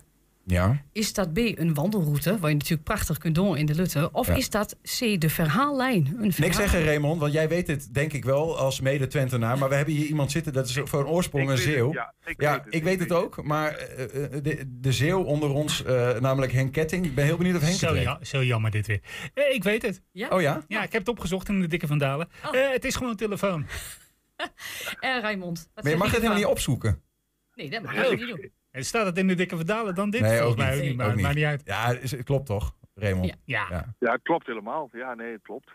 [0.50, 0.82] Ja.
[0.92, 4.10] Is dat B, een wandelroute, waar je natuurlijk prachtig kunt doen in de Lutte?
[4.12, 4.36] Of Ja.
[4.36, 6.16] is dat C, de verhaallijn?
[6.20, 9.58] Een Niks zeggen, Raymond, want jij weet het denk ik wel als mede-Twentenaar.
[9.58, 11.94] Maar we hebben hier iemand zitten, dat is voor een oorsprong Ik een het, zeeuw.
[11.94, 13.44] ja, ik ja, weet het, ik weet het ook.
[13.44, 17.06] Maar eh, eh, de, de zeeuw onder ons, eh, namelijk Henk Ketting.
[17.06, 19.02] Ik ben heel benieuwd of Henk Zo, ja, zo jammer dit weer.
[19.34, 20.02] Eh, ik weet het.
[20.12, 20.28] Ja?
[20.30, 20.64] Oh ja?
[20.68, 22.30] Ja, ik heb het opgezocht in de dikke vandalen.
[22.46, 22.56] Oh.
[22.56, 23.66] Eh, het is gewoon een telefoon.
[25.00, 25.70] En Raymond.
[25.74, 27.02] wat Maar je mag het helemaal niet opzoeken.
[27.56, 28.52] Nee, dat mag je niet doen.
[28.78, 30.22] En staat het in de dikke vandalen dan dit?
[30.22, 30.80] Nee, Volgens ook mij niet.
[30.82, 31.62] ook niet, maar Ook het maakt niet uit.
[31.66, 33.34] Ja, is- het klopt toch, Raymond?
[33.46, 33.66] Ja.
[33.70, 33.94] Ja.
[34.00, 34.90] Ja, het klopt helemaal.
[34.92, 35.70] Ja, nee, het klopt.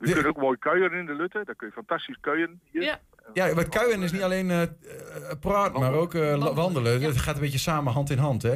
[0.00, 1.42] Je kunt ook mooi kuieren in de Lutte.
[1.44, 2.60] Daar kun je fantastisch kuieren.
[2.70, 2.82] Hier.
[2.82, 3.00] Ja.
[3.32, 4.68] Ja, maar kuien is niet alleen eh, eh,
[5.40, 7.02] praten, maar ook eh, wandelen.
[7.02, 8.52] Het gaat een beetje samen hand in hand, hè?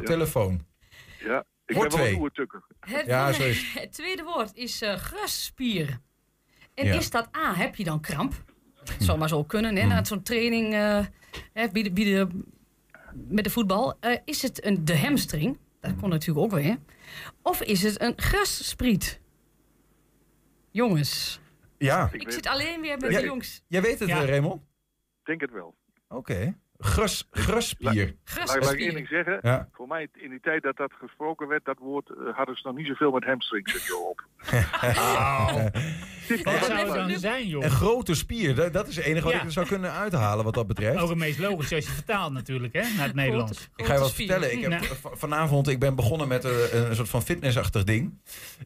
[0.00, 0.06] Ja.
[0.06, 0.60] telefoon.
[1.18, 2.08] Ja, ik Woord ben wel.
[2.80, 3.82] Het, Ja, woord- zo is het.
[3.82, 5.98] het tweede woord is eh grasspier.
[6.74, 6.94] En Ja.
[6.94, 8.32] is dat A, heb je dan kramp?
[8.84, 9.90] Het zou maar zo kunnen, hè, Hmm.
[9.90, 10.98] na zo'n training eh,
[11.52, 12.28] hè, bij de, bij de-
[13.14, 13.96] met de voetbal.
[14.00, 15.58] Eh, is het een, de hamstring?
[15.80, 16.78] Dat kon natuurlijk ook weer.
[17.42, 19.20] Of is het een grasspriet?
[20.70, 21.40] Jongens,
[21.78, 22.08] Ja.
[22.12, 23.62] ik zit alleen weer met Ja, de jongens.
[23.68, 24.22] Jij weet het, Ja.
[24.22, 24.62] eh, Raymond?
[24.62, 25.74] Ik denk het wel.
[26.08, 26.56] Oké.
[26.84, 28.14] Gras, grasspier.
[28.44, 29.38] Laat ik één ding zeggen.
[29.42, 29.68] Ja.
[29.72, 32.76] Voor mij, in die tijd dat dat gesproken werd, dat woord, eh, hadden ze nog
[32.76, 34.24] niet zoveel met hamstrings en zo op.
[36.44, 37.62] Wat zou het dan zijn, joh?
[37.64, 39.38] Een grote spier, dat, dat is het enige wat Ja.
[39.38, 40.98] ik er zou kunnen uithalen wat dat betreft.
[40.98, 43.68] Ook het meest logisch als je vertaalt natuurlijk, hè, naar het Nederlands.
[43.76, 44.52] Ik ga je wat vertellen.
[44.52, 44.84] Ik heb Nou.
[45.16, 48.20] vanavond, ik ben begonnen met eh, een soort van fitnessachtig ding.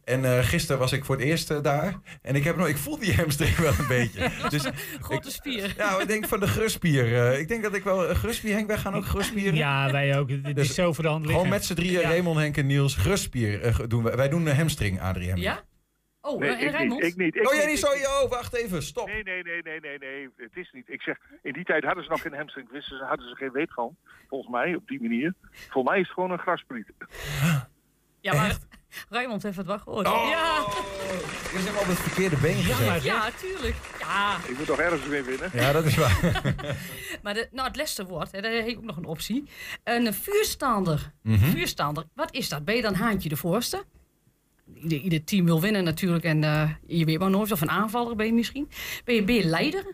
[0.05, 1.95] En eh, gisteren was ik voor het eerst daar.
[2.23, 4.31] En ik, heb nog, ik voel die hamstring wel een beetje.
[4.49, 4.65] Dus,
[5.01, 5.75] Grote spier.
[5.77, 7.33] ja, ik denk van de grusspier.
[7.39, 9.55] ik denk dat ik wel een grusspier, Henk, wij gaan ook grusspieren.
[9.55, 10.29] Ja, wij ook.
[10.29, 12.09] Dit Dus is zo voor de hand Gewoon met z'n drieën, Ja.
[12.09, 14.17] Raymond, Henk en Niels, grusspier eh, doen wij.
[14.17, 15.47] Wij doen de hamstring, Adrie Hemming.
[15.47, 15.63] Ja?
[16.21, 16.75] Oh, Nee, eh, ik en niet.
[16.75, 17.03] Raymond?
[17.03, 17.35] Ik niet.
[17.37, 18.07] Ik Oh, jij niet, niet.
[18.23, 19.07] oh, wacht even, stop.
[19.07, 20.29] Nee, nee, nee, nee, nee, nee.
[20.37, 20.89] Het is niet.
[20.89, 22.71] Ik zeg, in die tijd hadden ze nog geen hamstring.
[22.71, 23.97] Wisten ze, hadden ze geen weet van.
[24.29, 25.35] Volgens mij, op die manier.
[25.53, 26.93] Volgens mij is het gewoon een graspriet.
[28.21, 28.57] Ja, maar
[29.09, 30.07] Raymond heeft het wel gehoord.
[30.07, 30.29] Oh.
[30.31, 30.65] Ja.
[31.53, 33.03] Je hebt op het verkeerde been gezet.
[33.03, 33.75] ja, tuurlijk.
[33.99, 35.51] Ja, Ik moet toch ergens weer winnen.
[35.53, 36.21] Ja, dat is waar.
[37.23, 39.45] maar de, nou, het laatste woord, hè, daar heb ik ook nog een optie.
[39.85, 41.13] Een vuurstaander.
[41.23, 41.45] Mhm.
[41.45, 42.65] Vuurstaander, wat is dat?
[42.65, 43.85] Ben je dan haantje de voorste?
[44.75, 48.17] Ieder, ieder team wil winnen natuurlijk en eh, je weet maar nooit of een aanvaller
[48.17, 48.69] ben je misschien.
[49.05, 49.85] Ben je, ben je leider?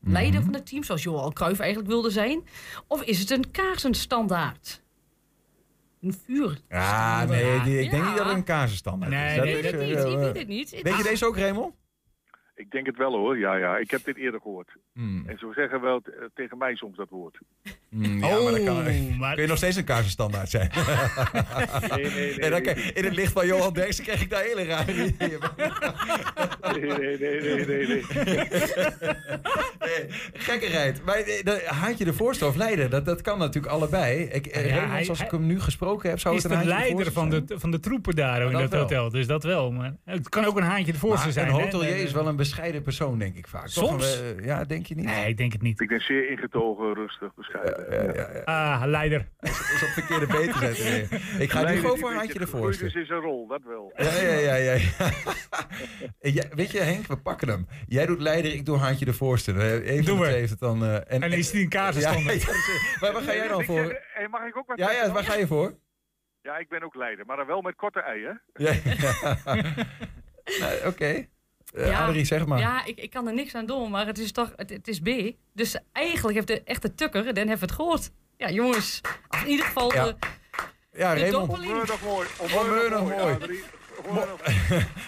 [0.00, 0.12] Mhm.
[0.12, 2.42] Leider van het team, zoals Johan Cruijff eigenlijk wilde zijn?
[2.86, 4.82] Of is het een kaarsenstandaard?
[6.00, 6.60] Een vuur.
[6.68, 8.08] Ja, nee, die, ik denk Ja.
[8.08, 9.34] niet dat het een kaarsenstandaard Nee, is.
[9.36, 10.82] Dat nee, is, het eh, niet, ik weet het niet.
[10.82, 11.74] Weet je deze ook, Raymond?
[12.58, 13.76] Ik denk het wel hoor, ja, ja.
[13.76, 14.68] Ik heb dit eerder gehoord.
[14.94, 15.24] Hmm.
[15.26, 17.38] En zo zeggen wel t- tegen mij soms dat woord.
[17.90, 18.82] Mm, ja, maar dan kan,
[19.18, 20.70] maar- kun je nog steeds een kaarsenstandaard zijn.
[21.90, 22.40] Nee, nee, nee.
[22.40, 25.38] en dan, krijg- in het licht van Johan Derksen krijg ik daar hele rare ideeën.
[26.72, 28.02] Nee, nee, nee, nee, nee,
[30.32, 31.04] Gekkerheid.
[31.04, 34.22] Maar eh, de, haantje de Voorste of Leiden, dat, dat kan natuurlijk allebei.
[34.22, 36.58] Ik, eh, Ja, Raymond, hij- als ik hem nu gesproken heb, zou is het de
[36.58, 39.10] een haantje leider Voorste van de, van de troepen daar in dat hotel.
[39.10, 39.72] Dus dat wel.
[39.72, 41.46] Maar het kan ook een haantje de voorste Maar zijn.
[41.48, 43.68] een hotelier is wel een bescheiden persoon, denk ik vaak.
[43.68, 44.18] Soms?
[44.18, 45.04] een, eh, ja, denk je niet?
[45.04, 45.80] Nee, ik denk het niet.
[45.80, 48.14] Ik ben zeer ingetogen, rustig, bescheiden.
[48.14, 49.28] Ja, Ah, leider.
[49.40, 51.18] Is op het verkeerde been te zetten.
[51.42, 53.00] Ik ga nu gewoon voor een de gegroeid Voorste.
[53.00, 53.92] is zijn rol, dat wel.
[53.96, 54.54] Ja, ja, ja.
[54.54, 54.80] ja, ja.
[56.20, 57.66] En jij- weet je, Henk, we pakken hem.
[57.86, 59.52] Jij doet leider, ik doe haantje de voorste.
[59.52, 60.26] Eh, Even Doe de maar.
[60.26, 60.82] twee heeft het dan.
[60.84, 62.34] eh, en, En is die een kaarsenstander?
[62.34, 62.46] Ja, ja,
[63.00, 64.00] maar waar ga jij dan voor?
[64.12, 65.78] hey, mag ik ook wat Ja, ja, waar ga je voor?
[66.42, 68.64] Ja, ik ben ook leider, maar dan wel met korte ei, hè?
[68.64, 69.36] Ja, ja.
[70.60, 71.26] Nou, Oké.
[71.78, 72.58] Eh, Adrie, zeg maar.
[72.58, 75.00] Ja, ik, ik kan er niks aan doen, maar het is toch, het, het is
[75.00, 75.08] B.
[75.54, 78.10] Dus eigenlijk heeft de echte tukker, dan heeft het gehoord.
[78.36, 79.00] Ja, jongens,
[79.44, 80.04] in ieder geval Ja.
[80.04, 80.14] de,
[80.92, 81.48] Ja, de Raymond.
[81.88, 82.26] nog mooi.
[83.00, 83.34] Mooi.
[83.34, 83.62] Adrie.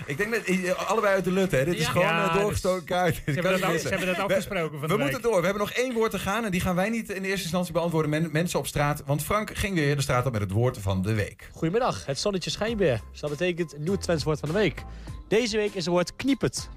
[0.06, 1.64] Ik denk dat eh, allebei uit de lut, hè?
[1.64, 1.90] Dit is Ja.
[1.90, 3.14] gewoon Ja, een dus- doorgestoken kaart.
[3.14, 5.02] Ze Dit hebben, al- ze hebben dat We- afgesproken van We de week.
[5.02, 5.38] moeten door.
[5.38, 6.44] We hebben nog één woord te gaan.
[6.44, 8.10] En die gaan wij niet in eerste instantie beantwoorden.
[8.10, 9.02] Men- mensen op straat.
[9.06, 11.48] Want Frank ging weer de straat op met het woord van de week.
[11.52, 13.00] Goedemiddag, het zonnetje schijnt weer.
[13.10, 14.82] Dus dat betekent nieuw Twents woord van de week.
[15.30, 16.68] Deze week is het woord kniepet.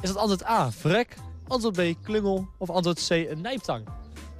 [0.00, 1.14] Is dat antwoord A, vrek,
[1.48, 3.84] antwoord B, klungel of antwoord C, een nijptang?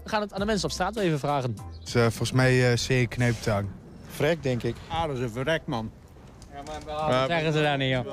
[0.03, 1.57] We gaan het aan de mensen op straat even vragen.
[1.79, 3.69] Het is, eh, volgens mij uh, zeer kneeptang.
[4.07, 4.77] Vrek, denk ik.
[4.89, 5.91] Ah, dat is een verrek, man.
[6.65, 8.07] Wat zeggen ze daar niet, joh?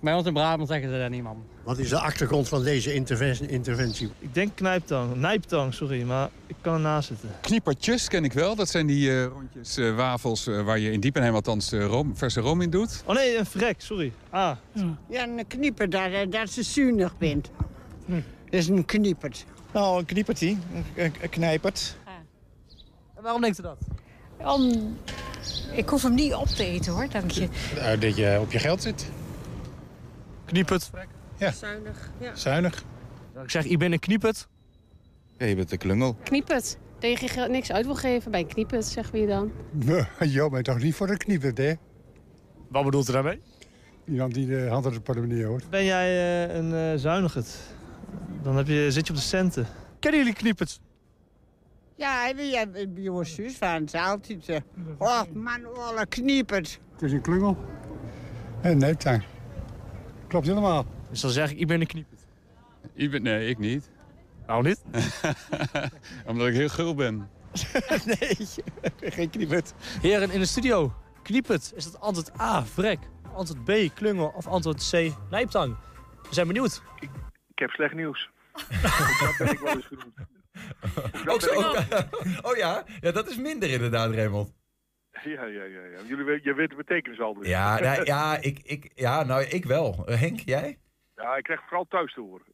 [0.00, 1.44] Bij ons in Brabant zeggen ze dat niet, man.
[1.64, 4.10] Wat is de achtergrond van deze interven- interventie?
[4.18, 5.14] Ik denk knijptang.
[5.16, 7.28] Nijptang, sorry, maar ik kan ernaast zitten.
[7.40, 8.54] Kniepertjes ken ik wel.
[8.54, 12.16] Dat zijn die eh, rondjes eh, wafels eh, waar je in Diepenheim althans eh, room,
[12.16, 13.02] verse room in doet.
[13.06, 14.12] Oh nee, een vrek, sorry.
[14.30, 14.56] Ah.
[15.08, 17.50] Ja, een knieper, dat, dat ze zuinig bent.
[18.06, 19.32] Dat is een knieper.
[19.72, 20.56] Nou, een kniepertje.
[20.94, 21.96] Een, knijpert.
[23.16, 23.76] En waarom denkt u dat?
[24.44, 24.96] Om...
[25.72, 27.48] Ik hoef hem niet op te eten hoor, dank je.
[27.76, 29.10] Uh, dat je op je geld zit.
[30.44, 30.90] Kniepet.
[31.36, 31.50] Ja.
[31.52, 32.10] Zuinig.
[32.20, 32.34] Ja.
[32.34, 32.84] Zuinig.
[33.42, 34.48] Ik zeg, ik ben een kniepet.
[35.38, 36.16] Ja, je bent de klungel.
[36.22, 36.78] Kniepet.
[36.98, 39.52] Dat je geen geld- niks uit wil geven bij een kniepet, zeggen we je dan.
[40.34, 41.72] Jo, maar toch niet voor de kniepert, hè?
[42.68, 43.40] Wat bedoelt u daarmee?
[44.04, 45.70] Iemand die de hand op de portemonnee hoort.
[45.70, 46.08] Ben jij
[46.48, 47.58] eh, een eh zuiniget?
[48.42, 49.66] Dan heb je, zit je op de centen.
[49.98, 50.80] Kennen jullie kniepet?
[51.98, 52.32] Ja,
[52.88, 54.48] bij ons zus van ze altijd.
[54.48, 54.60] eh,
[54.98, 56.80] Oh man, alle kniepert.
[56.92, 57.56] Het is een klungel.
[58.62, 59.22] En neeptang.
[60.26, 60.86] Klopt helemaal.
[61.10, 62.26] Dus dan zeg ik, ik ben een kniepet.
[62.94, 63.90] Ik ben, nee, ik niet.
[64.46, 64.82] Waarom niet?
[66.26, 67.16] Omdat ik heel gul ben.
[68.04, 68.36] nee,
[69.16, 69.74] geen kniepet.
[70.00, 70.92] Heren in de studio,
[71.22, 71.72] kniepet.
[71.76, 72.98] Is dat antwoord A, vrek,
[73.34, 75.76] antwoord B, klungel of antwoord C, nijptang?
[76.22, 76.82] We zijn benieuwd.
[77.00, 78.30] Ik heb slecht nieuws.
[78.82, 80.14] dat ben ik wel eens genoemd.
[81.32, 81.76] Ook zo, ook-
[82.42, 82.84] oh ja?
[83.00, 84.56] ja, dat is minder inderdaad, Raymond.
[85.24, 85.64] Ja, ja, ja.
[85.64, 85.98] ja.
[86.06, 87.34] Jullie weet, je weet de betekenis al.
[87.34, 87.48] Dus.
[87.48, 90.02] Ja, nou, ja, ik, ik, ja, nou, ik wel.
[90.06, 90.78] Eh, Henk, jij?
[91.16, 92.46] Ja, ik krijg vooral thuis te horen.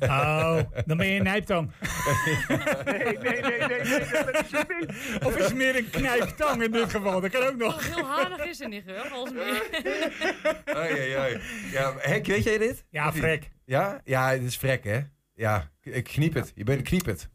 [0.00, 1.70] Oh, dan ben je een nijptang.
[2.84, 5.24] Nee, nee, nee, nee, nee, dat niet.
[5.24, 7.20] Of is het meer een knijptang in dit geval?
[7.20, 7.94] Dat kan ook nog.
[7.94, 9.60] Heel hardig is er niet, hoor, volgens mij.
[10.76, 11.40] Oei, oei, oei.
[11.72, 12.84] Ja, Henk, weet jij dit?
[12.90, 13.50] Ja, vrek.
[13.64, 14.00] Ja?
[14.04, 14.98] Ja, het is vrek, hè?
[15.38, 16.52] Ja, ik kniep het.
[16.54, 17.28] Je bent kniep het.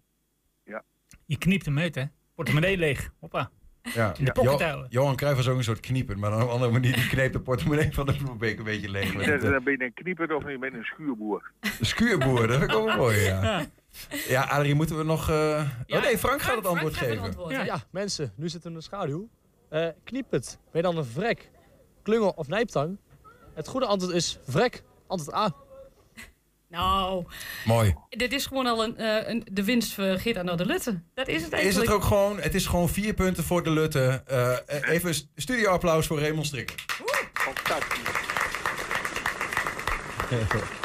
[1.25, 2.03] Je kniept hem uit, hè?
[2.35, 3.09] Portemonnee leeg.
[3.19, 3.51] Hoppa.
[3.81, 4.13] Ja.
[4.17, 4.85] In de pocket Jo-.
[4.89, 7.39] Johan Cruijff was ook een soort knieper, maar op een andere manier die kneep de
[7.41, 9.13] portemonnee van de Bloembeek een beetje leeg.
[9.15, 11.51] met Dan het, eh, ben je een knieper of je bent een schuurboer.
[11.59, 13.65] Een schuurboer, dat vind ik ook wel mooi, ja.
[14.27, 15.29] Ja, Adrie, moeten we nog...
[15.29, 17.49] eh, Oh nee, Frank gaat het antwoord geven.
[17.49, 19.29] Ja, ja, mensen, nu zitten we in de schaduw.
[19.69, 21.51] Eh kniepet, ben je dan een vrek,
[22.01, 22.97] klungel of nijptang?
[23.53, 25.55] Het goede antwoord is vrek, antwoord A.
[26.73, 27.25] Nou,
[27.65, 27.95] Mooi.
[28.09, 31.01] dit is gewoon al een, eh, een, de winst voor Geert naar de Lutte.
[31.13, 31.87] Dat is het Is eigenlijk.
[31.87, 34.23] het ook gewoon, het is gewoon vier punten voor de Lutte.
[34.25, 36.75] Eh, eh, even een studioapplaus voor Raymond Strik.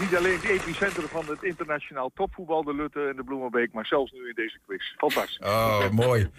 [0.00, 4.12] Niet alleen het epicentrum van het internationaal topvoetbal, de Lutte en de Bloemenbeek, maar zelfs
[4.12, 4.94] nu in deze quiz.
[4.96, 5.38] Fantastisch.
[5.38, 6.30] Oh, mooi.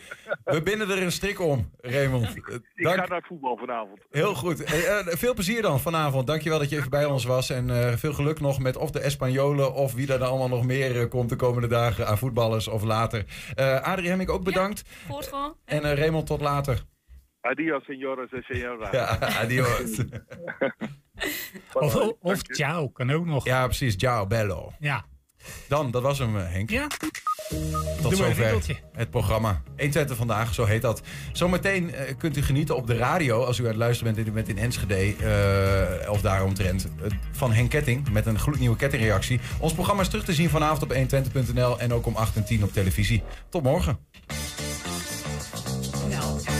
[0.43, 2.26] We binden er een strik om, Raymond.
[2.26, 2.34] Eh,
[2.76, 2.95] Ik Dank.
[2.99, 3.99] ga naar het voetbal vanavond.
[4.09, 4.64] Heel goed.
[4.64, 6.28] Eh, veel plezier dan vanavond.
[6.28, 7.49] Dankjewel dat je even bij ons was.
[7.49, 10.66] En eh, veel geluk nog met of de Espanjolen of wie er dan allemaal nog
[10.66, 13.26] meer komt de komende dagen aan voetballers of later.
[13.55, 14.84] Eh Adrie Hemming ook bedankt.
[15.07, 15.53] Voortgang.
[15.66, 16.80] En Raymond tot later.
[17.41, 18.88] Adios, senores en senora.
[18.91, 19.97] Ja, adios.
[21.74, 23.46] Of, of ciao, kan ook nog.
[23.46, 23.96] Ja, precies.
[23.96, 24.72] Ciao, bello.
[24.80, 25.06] Ja.
[25.68, 26.70] Dan, dat was hem, eh, Henk.
[26.70, 26.88] Ja.
[28.02, 29.62] Tot Doe maar een zover het programma.
[29.68, 31.02] 120 vandaag, zo heet dat.
[31.32, 34.32] Zometeen eh, kunt u genieten op de radio, als u aan het luisteren bent en
[34.32, 35.16] u bent in Enschede,
[36.04, 39.40] eh, of daaromtrent, eh, van Henk Ketting met een gloednieuwe kettingreactie.
[39.60, 42.64] Ons programma is terug te zien vanavond op 120.nl en ook om 8 en 10
[42.64, 43.24] op televisie.
[43.50, 44.00] Tot morgen.
[46.14, 46.51] I'm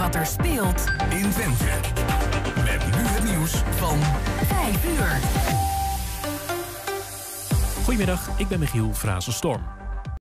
[0.00, 1.64] wat er speelt in Twente.
[2.64, 3.98] Met nu het nieuws van
[4.46, 5.18] 5 uur.
[7.84, 9.79] Goedemiddag, ik ben Michiel Frazenstorm.